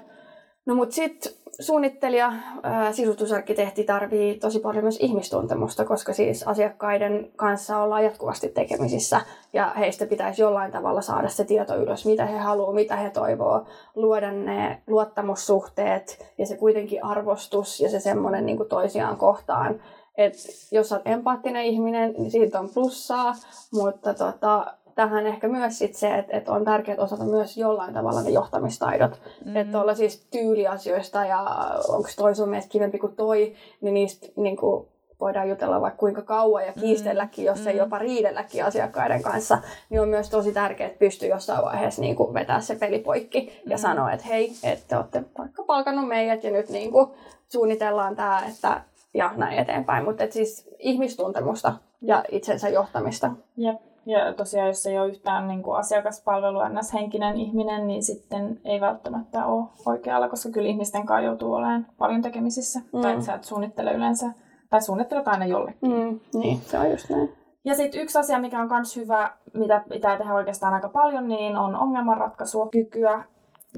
[0.67, 7.79] No mut sitten suunnittelija, ää, sisustusarkkitehti tarvii tosi paljon myös ihmistuntemusta, koska siis asiakkaiden kanssa
[7.79, 9.21] ollaan jatkuvasti tekemisissä
[9.53, 13.67] ja heistä pitäisi jollain tavalla saada se tieto ylös, mitä he haluaa, mitä he toivoo,
[13.95, 19.81] luoda ne luottamussuhteet ja se kuitenkin arvostus ja se semmoinen niin toisiaan kohtaan.
[20.17, 20.35] Et
[20.73, 23.35] jos olet empaattinen ihminen, niin siitä on plussaa,
[23.73, 28.23] mutta tota, tähän ehkä myös sit se, että, että on tärkeää osata myös jollain tavalla
[28.23, 29.11] ne johtamistaidot.
[29.11, 29.57] Mm-hmm.
[29.57, 31.41] Että olla siis tyyliasioista ja
[31.89, 34.87] onko toi sun mielestä kivempi kuin toi, niin niistä niin kuin,
[35.21, 37.71] voidaan jutella vaikka kuinka kauan ja kiistelläkin, jos mm-hmm.
[37.71, 39.59] ei jopa riidelläkin asiakkaiden kanssa,
[39.91, 43.41] niin on myös tosi tärkeää, että pystyy jossain vaiheessa niin kuin vetää se peli poikki
[43.41, 43.71] mm-hmm.
[43.71, 47.11] ja sanoa, että hei, että te olette vaikka palkannut meidät ja nyt niin kuin
[47.49, 48.81] suunnitellaan tämä, että
[49.15, 50.05] ja näin eteenpäin.
[50.05, 51.73] Mutta siis ihmistuntemusta
[52.03, 53.31] ja itsensä johtamista.
[53.57, 53.86] Jep.
[54.07, 56.93] Ja tosiaan, jos ei ole yhtään niin kuin asiakaspalvelu ns.
[56.93, 62.23] henkinen ihminen, niin sitten ei välttämättä ole oikealla, koska kyllä ihmisten kanssa joutuu olemaan paljon
[62.23, 62.81] tekemisissä.
[62.93, 63.01] Mm.
[63.01, 64.27] Tai sä et suunnittele yleensä,
[64.71, 65.91] tai suunnittelet aina jollekin.
[65.91, 66.21] Mm.
[66.35, 67.33] Niin, se on just näin.
[67.65, 71.57] Ja sitten yksi asia, mikä on myös hyvä, mitä pitää tehdä oikeastaan aika paljon, niin
[71.57, 73.25] on ongelmanratkaisukykyä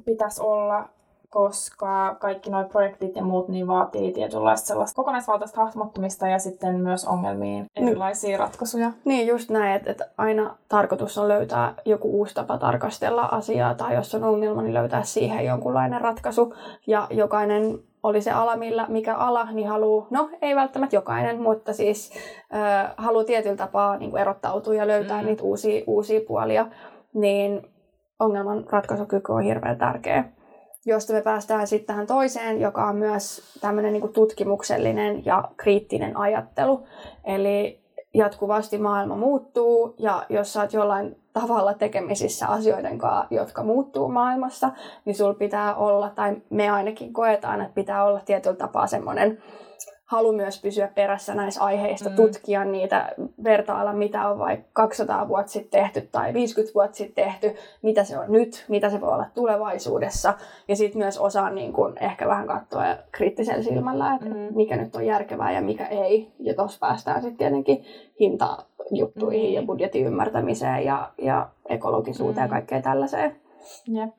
[0.05, 0.89] pitäisi olla
[1.31, 7.05] koska kaikki nuo projektit ja muut niin vaatii tietynlaista sellaista kokonaisvaltaista hahmottumista ja sitten myös
[7.05, 8.39] ongelmiin erilaisia niin.
[8.39, 8.93] ratkaisuja.
[9.05, 13.95] Niin, just näin, että, että aina tarkoitus on löytää joku uusi tapa tarkastella asiaa tai
[13.95, 16.55] jos on ongelma, niin löytää siihen jonkunlainen ratkaisu
[16.87, 21.73] ja jokainen oli se ala, millä, mikä ala, niin haluaa, no ei välttämättä jokainen, mutta
[21.73, 22.13] siis
[22.55, 25.27] äh, haluaa tietyllä tapaa niin kuin erottautua ja löytää mm.
[25.27, 26.67] niitä uusia, uusia puolia,
[27.15, 27.63] niin
[28.19, 30.25] ongelman ratkaisukyky on hirveän tärkeä
[30.87, 36.87] josta me päästään sitten tähän toiseen, joka on myös tämmöinen niin tutkimuksellinen ja kriittinen ajattelu.
[37.25, 37.81] Eli
[38.15, 44.71] jatkuvasti maailma muuttuu ja jos sä oot jollain tavalla tekemisissä asioiden kanssa, jotka muuttuu maailmassa,
[45.05, 49.43] niin sul pitää olla, tai me ainakin koetaan, että pitää olla tietyllä tapaa semmoinen
[50.09, 52.17] halu myös pysyä perässä näissä aiheissa, mm.
[52.17, 53.13] tutkia niitä,
[53.45, 58.19] vertailla mitä on vaikka 200 vuotta sitten tehty tai 50 vuotta sitten tehty, mitä se
[58.19, 60.35] on nyt, mitä se voi olla tulevaisuudessa.
[60.69, 62.83] Ja sitten myös osaa niin kun ehkä vähän katsoa
[63.13, 64.57] kriittisellä silmällä, että mm.
[64.57, 66.33] mikä nyt on järkevää ja mikä ei.
[66.41, 67.85] Ja tuossa päästään sitten tietenkin
[68.21, 69.55] hintajuttuihin mm.
[69.55, 72.49] ja budjetin ymmärtämiseen ja, ja ekologisuuteen mm.
[72.49, 73.37] ja kaikkea tällaiseen.
[73.89, 74.11] Jep.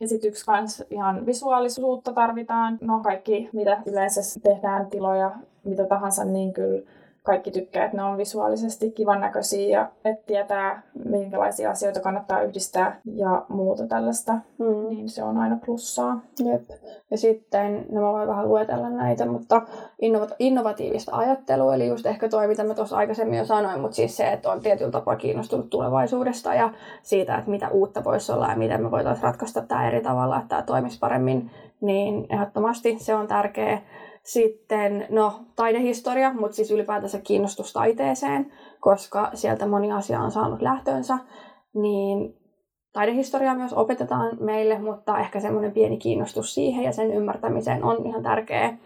[0.00, 2.78] Ja sitten yksi kans ihan visuaalisuutta tarvitaan.
[2.80, 5.30] No kaikki, mitä yleensä tehdään tiloja,
[5.64, 6.82] mitä tahansa, niin kyllä
[7.26, 13.00] kaikki tykkää, että ne on visuaalisesti kivan näköisiä ja että tietää, minkälaisia asioita kannattaa yhdistää
[13.14, 14.88] ja muuta tällaista, mm.
[14.88, 16.20] niin se on aina plussaa.
[16.44, 16.70] Jep.
[17.10, 19.62] Ja sitten, no mä voin vähän luetella näitä, mutta
[20.02, 24.16] innova- innovatiivista ajattelua, eli just ehkä toi, mitä mä tuossa aikaisemmin jo sanoin, mutta siis
[24.16, 26.70] se, että on tietyllä tapaa kiinnostunut tulevaisuudesta ja
[27.02, 30.48] siitä, että mitä uutta voisi olla ja miten me voitaisiin ratkaista tämä eri tavalla, että
[30.48, 31.50] tämä toimisi paremmin,
[31.80, 33.78] niin ehdottomasti se on tärkeä.
[34.26, 41.18] Sitten, no, taidehistoria, mutta siis ylipäätänsä kiinnostus taiteeseen, koska sieltä moni asia on saanut lähtönsä,
[41.74, 42.34] niin
[42.92, 48.22] taidehistoriaa myös opetetaan meille, mutta ehkä semmoinen pieni kiinnostus siihen ja sen ymmärtämiseen on ihan
[48.22, 48.78] tärkeä.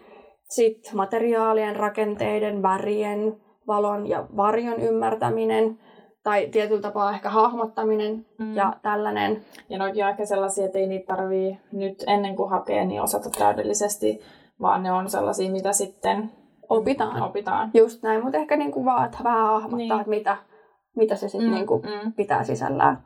[0.43, 3.37] Sitten materiaalien, rakenteiden, värien,
[3.67, 5.79] valon ja varjon ymmärtäminen
[6.23, 8.55] tai tietyllä tapaa ehkä hahmottaminen mm.
[8.55, 9.41] ja tällainen.
[9.69, 13.29] Ja noikin on ehkä sellaisia, että ei niitä tarvii nyt ennen kuin hakee, niin osata
[13.29, 14.21] täydellisesti
[14.61, 16.31] vaan ne on sellaisia, mitä sitten
[16.69, 17.21] opitaan.
[17.21, 17.71] opitaan.
[17.73, 19.91] Just näin, mutta ehkä niinku vaan, että vähän hahmottaa, niin.
[19.99, 20.37] että mitä,
[20.95, 22.13] mitä se sitten mm, niinku mm.
[22.13, 23.03] pitää sisällään.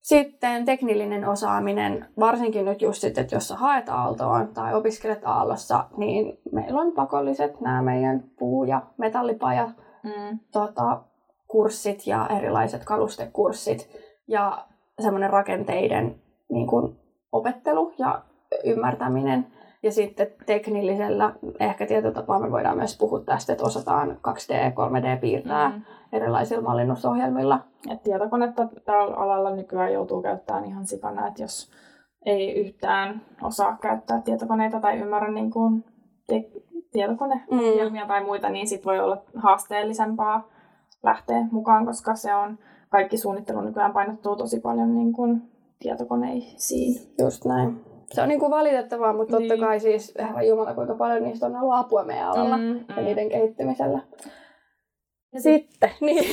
[0.00, 5.84] Sitten teknillinen osaaminen, varsinkin nyt just sitten, että jos sä haet Aaltoon tai opiskelet Aallossa,
[5.96, 9.70] niin meillä on pakolliset nämä meidän puu- ja metallipajat,
[10.02, 10.38] mm.
[10.52, 11.02] tota,
[11.48, 13.90] kurssit ja erilaiset kalustekurssit
[14.28, 14.66] ja
[15.00, 16.96] semmoinen rakenteiden niin kuin,
[17.32, 18.22] opettelu ja
[18.64, 19.46] ymmärtäminen.
[19.82, 25.20] Ja sitten teknillisellä ehkä tietyllä tapaa me voidaan myös puhua tästä, että osataan 2D, 3D
[25.20, 25.82] piirtää mm.
[26.12, 27.60] erilaisilla mallinnusohjelmilla.
[27.90, 31.70] Et tietokonetta tällä alalla nykyään joutuu käyttämään ihan sikana, että jos
[32.26, 35.84] ei yhtään osaa käyttää tietokoneita tai ymmärrä niin kuin
[36.26, 36.50] te-
[36.92, 38.08] tietokoneohjelmia mm.
[38.08, 40.48] tai muita, niin sit voi olla haasteellisempaa
[41.02, 42.58] lähteä mukaan, koska se on,
[42.88, 45.42] kaikki suunnittelu nykyään painottuu tosi paljon niin kuin
[45.78, 47.00] tietokoneisiin.
[47.18, 49.48] Just näin se on niin kuin valitettavaa, mutta niin.
[49.48, 52.84] totta kai siis, herra Jumala, kuinka paljon niistä on ollut apua meidän alalla mm, mm.
[52.96, 54.00] ja niiden kehittymisellä.
[55.34, 56.24] Ja sitten, niin,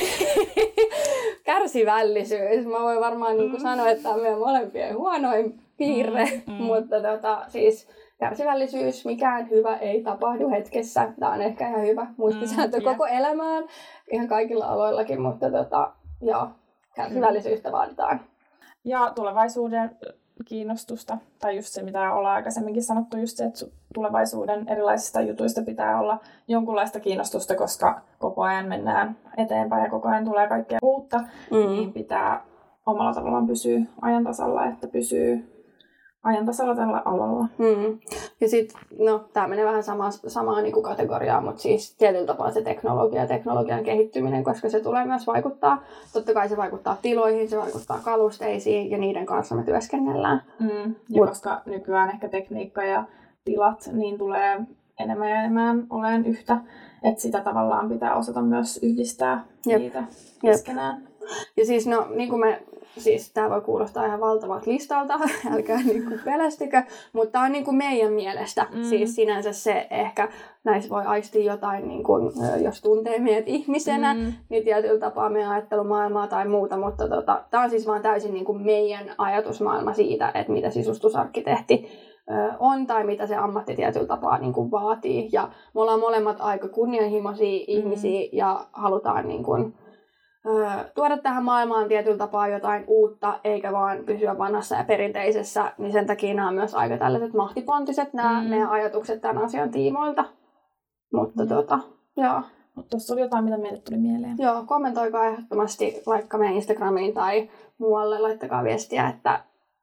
[1.44, 2.66] kärsivällisyys.
[2.66, 3.68] Mä voin varmaan niin kuin mm.
[3.68, 6.62] sanoa, että tämä on meidän molempien huonoin piirre, mm, mm.
[6.62, 11.12] mutta tota, siis kärsivällisyys, mikään hyvä ei tapahdu hetkessä.
[11.20, 13.64] Tämä on ehkä ihan hyvä muistisääntö mm, koko elämään,
[14.12, 16.48] ihan kaikilla aloillakin, mutta tota, joo,
[16.94, 17.72] kärsivällisyyttä mm.
[17.72, 18.20] vaaditaan.
[18.84, 19.90] Ja tulevaisuuden
[20.44, 26.00] kiinnostusta, tai just se, mitä ollaan aikaisemminkin sanottu, just se, että tulevaisuuden erilaisista jutuista pitää
[26.00, 26.18] olla
[26.48, 31.18] jonkunlaista kiinnostusta, koska koko ajan mennään eteenpäin ja koko ajan tulee kaikkea uutta,
[31.50, 31.70] mm.
[31.70, 32.42] niin pitää
[32.86, 35.49] omalla tavallaan pysyä ajantasalla, että pysyy
[36.22, 37.46] ajan tasalla tällä alalla.
[37.58, 37.98] Hmm.
[38.40, 42.62] Ja sitten, no tämä menee vähän sama, samaan niin kategoriaan, mutta siis tietyllä tapaa se
[42.62, 45.82] teknologia ja teknologian kehittyminen, koska se tulee myös vaikuttaa.
[46.12, 50.42] Totta kai se vaikuttaa tiloihin, se vaikuttaa kalusteisiin ja niiden kanssa me työskennellään.
[50.60, 50.94] Hmm.
[51.08, 53.04] Ja Mut, koska nykyään ehkä tekniikka ja
[53.44, 54.60] tilat, niin tulee
[55.00, 56.58] enemmän ja enemmän oleen yhtä,
[57.02, 59.80] että sitä tavallaan pitää osata myös yhdistää Jep.
[59.80, 60.04] niitä
[60.40, 61.00] keskenään.
[61.00, 61.09] Jep.
[61.56, 62.62] Ja siis no, niin kuin me
[62.98, 65.20] siis tämä voi kuulostaa ihan valtavat listalta,
[65.54, 68.82] älkää niinku pelästykö, mutta tämä on niinku meidän mielestä mm.
[68.82, 70.28] siis sinänsä se ehkä,
[70.64, 72.12] näissä voi aistia jotain, niinku,
[72.64, 74.32] jos tuntee meidät ihmisenä, mm.
[74.48, 78.52] niin tietyllä tapaa meidän ajattelumaailmaa tai muuta, mutta tota, tämä on siis vaan täysin niinku
[78.52, 81.88] meidän ajatusmaailma siitä, että mitä sisustusarkkitehti
[82.58, 85.28] on tai mitä se ammatti tietyllä tapaa niin kuin vaatii.
[85.32, 87.64] Ja me ollaan molemmat aika kunnianhimoisia mm.
[87.66, 89.74] ihmisiä ja halutaan niin kuin,
[90.94, 96.06] tuoda tähän maailmaan tietyllä tapaa jotain uutta, eikä vaan pysyä vanhassa ja perinteisessä, niin sen
[96.06, 98.48] takia nämä on myös aika tällaiset mahtipontiset nämä mm.
[98.48, 100.24] meidän ajatukset tämän asian tiimoilta.
[101.12, 101.48] Mutta mm.
[101.48, 101.78] tota,
[102.16, 102.42] joo.
[102.74, 104.36] Mutta tuossa oli jotain, mitä meille tuli mieleen.
[104.38, 109.40] Joo, kommentoikaa ehdottomasti vaikka meidän Instagramiin tai muualle, laittakaa viestiä, että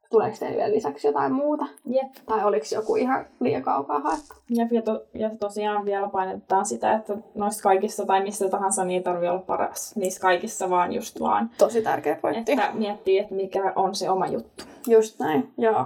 [0.09, 1.65] tuleeko teille vielä lisäksi jotain muuta?
[1.85, 2.11] Jep.
[2.25, 4.35] Tai oliko joku ihan liian kaukaa haettu?
[4.49, 8.97] Jep, ja, to, ja tosiaan vielä painetaan sitä, että noista kaikissa tai missä tahansa niin
[8.97, 11.49] ei tarvitse olla paras niissä kaikissa, vaan just vaan.
[11.57, 12.51] Tosi tärkeä pointti.
[12.51, 14.63] Että miettii, että mikä on se oma juttu.
[14.87, 15.85] Just näin, joo.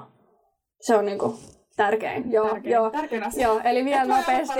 [0.81, 1.35] Se on niinku
[1.77, 2.31] tärkein.
[2.31, 2.89] Joo, tärkein, joo.
[2.89, 3.47] tärkein asia.
[3.47, 4.59] Joo, eli vielä nopeasti.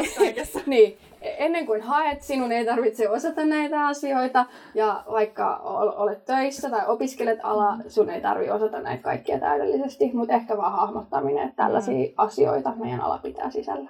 [0.66, 4.46] niin, ennen kuin haet, sinun ei tarvitse osata näitä asioita.
[4.76, 5.56] Ja vaikka
[5.96, 10.12] olet töissä tai opiskelet ala, sun ei tarvitse osata näitä kaikkia täydellisesti.
[10.14, 12.14] Mutta ehkä vaan hahmottaminen, että tällaisia mm.
[12.18, 13.90] asioita meidän ala pitää sisällä.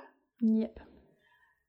[0.59, 0.77] Jep.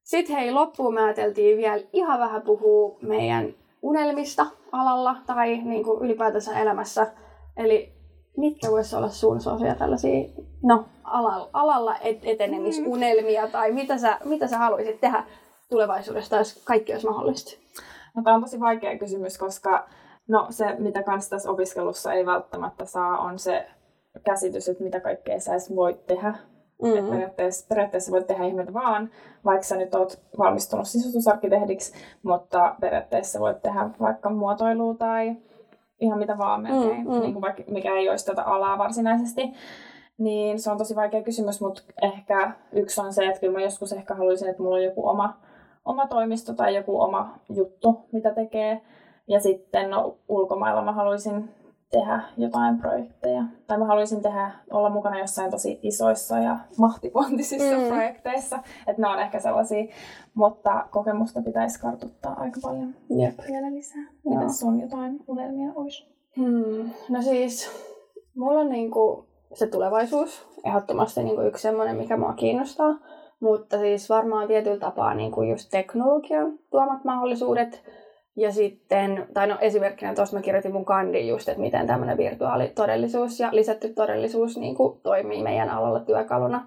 [0.02, 6.04] Sitten hei, loppuun mä ajateltiin vielä ihan vähän puhua meidän unelmista alalla tai niin kuin
[6.04, 7.12] ylipäätänsä elämässä.
[7.56, 7.92] Eli
[8.36, 10.28] mitkä voisi olla sun sellaisia tällaisia
[10.62, 13.52] no, alalla, alalla et, etenemisunelmia mm.
[13.52, 15.24] tai mitä sä, mitä sä haluaisit tehdä
[15.72, 17.60] tulevaisuudesta, jos kaikki olisi mahdollista?
[18.16, 19.88] No, tämä on tosi vaikea kysymys, koska
[20.28, 23.66] no, se, mitä kanssa tässä opiskelussa ei välttämättä saa, on se
[24.24, 26.34] käsitys, että mitä kaikkea sä edes voit tehdä.
[26.82, 26.96] Mm.
[26.96, 29.10] Että periaatteessa, periaatteessa voit tehdä ihmeitä vaan,
[29.44, 31.92] vaikka sä nyt oot valmistunut sisustusarkkitehdiksi,
[32.22, 35.36] mutta periaatteessa voit tehdä vaikka muotoilua tai
[36.00, 37.20] ihan mitä vaan melkein, mm, mm.
[37.20, 39.42] Niin kuin vaikka, mikä ei olisi tätä alaa varsinaisesti.
[40.18, 43.92] Niin se on tosi vaikea kysymys, mutta ehkä yksi on se, että kyllä mä joskus
[43.92, 45.36] ehkä haluaisin, että mulla on joku oma,
[45.84, 48.80] oma toimisto tai joku oma juttu, mitä tekee.
[49.28, 51.50] Ja sitten no, ulkomailla mä haluaisin
[51.92, 53.44] tehdä jotain projekteja.
[53.66, 57.86] Tai mä haluaisin tehdä, olla mukana jossain tosi isoissa ja mahtipontisissa mm.
[57.88, 58.58] projekteissa.
[58.86, 59.84] Että ne on ehkä sellaisia,
[60.34, 63.38] mutta kokemusta pitäisi kartuttaa aika paljon Jep.
[63.48, 64.02] vielä lisää.
[64.24, 66.06] Mitä sun jotain unelmia olisi?
[66.36, 66.90] Hmm.
[67.08, 67.70] No siis,
[68.36, 72.98] mulla on niinku se tulevaisuus ehdottomasti niinku yksi semmoinen, mikä mua kiinnostaa.
[73.42, 77.82] Mutta siis varmaan tietyllä tapaa niinku just teknologian tuomat mahdollisuudet
[78.36, 83.40] ja sitten, tai no esimerkkinä tuossa mä kirjoitin mun kandin just, että miten tämmöinen virtuaalitodellisuus
[83.40, 86.66] ja lisätty todellisuus niin kuin, toimii meidän alalla työkaluna.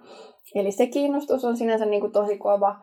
[0.56, 2.76] Eli se kiinnostus on sinänsä niin kuin, tosi kova.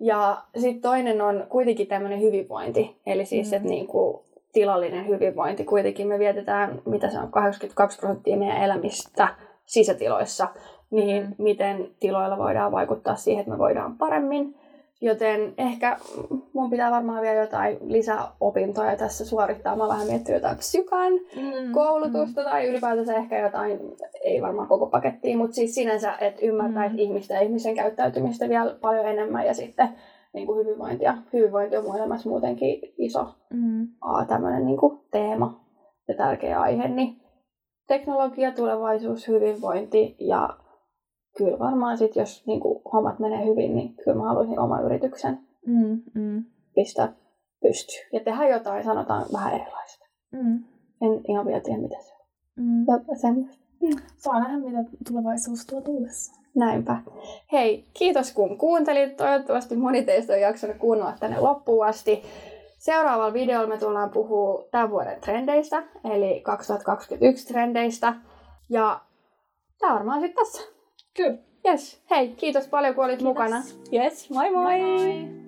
[0.00, 2.96] Ja sitten toinen on kuitenkin tämmöinen hyvinvointi.
[3.06, 3.56] Eli siis, mm.
[3.56, 4.20] että niin kuin,
[4.52, 5.64] tilallinen hyvinvointi.
[5.64, 9.28] Kuitenkin me vietetään, mitä se on, 82 prosenttia meidän elämistä
[9.66, 10.48] sisätiloissa.
[10.90, 11.34] Niin mm.
[11.38, 14.54] miten tiloilla voidaan vaikuttaa siihen, että me voidaan paremmin
[15.00, 15.96] Joten ehkä
[16.52, 19.76] mun pitää varmaan vielä jotain lisäopintoja tässä suorittaa.
[19.76, 22.44] Mä vähän miettinyt jotain psykan mm, koulutusta mm.
[22.44, 23.80] tai ylipäätänsä ehkä jotain,
[24.24, 26.98] ei varmaan koko pakettia, mutta siis sinänsä, että ymmärtäisi mm.
[26.98, 29.88] ihmistä ja ihmisen käyttäytymistä vielä paljon enemmän ja sitten
[30.32, 31.04] niin kuin hyvinvointi.
[31.04, 33.88] Ja hyvinvointi on mun elämässä muutenkin iso mm.
[34.28, 35.64] tämmöinen niin kuin teema
[36.08, 36.88] ja tärkeä aihe.
[36.88, 37.20] Niin
[37.86, 40.48] teknologia, tulevaisuus, hyvinvointi ja
[41.36, 45.38] kyllä varmaan sit, jos niin kuin, hommat menee hyvin, niin kyllä mä haluaisin oman yrityksen
[45.66, 46.44] mm, mm.
[46.74, 47.12] pistää
[47.62, 48.08] pystyyn.
[48.12, 50.04] Ja tehdä jotain, sanotaan, vähän erilaista.
[50.32, 50.64] Mm.
[51.00, 52.20] En ihan vielä tiedä, mitä se on.
[52.56, 53.16] Mm.
[53.20, 53.64] semmoista.
[53.80, 53.96] Mm.
[54.16, 56.38] Saa nähdä, mitä tulevaisuus tuo tullessa.
[56.54, 56.96] Näinpä.
[57.52, 59.16] Hei, kiitos kun kuuntelit.
[59.16, 62.22] Toivottavasti moni teistä on jaksanut kuunnella tänne loppuun asti.
[62.78, 68.14] Seuraavalla videolla me tullaan puhua tämän vuoden trendeistä, eli 2021 trendeistä.
[68.70, 69.00] Ja
[69.78, 70.77] tämä varmaan sitten tässä.
[71.18, 71.38] Kyllä.
[71.68, 72.00] Yes.
[72.10, 73.28] Hei, kiitos paljon kun olit kiitos.
[73.28, 73.62] mukana.
[73.92, 74.80] Yes, moi moi!
[74.80, 75.47] moi, moi.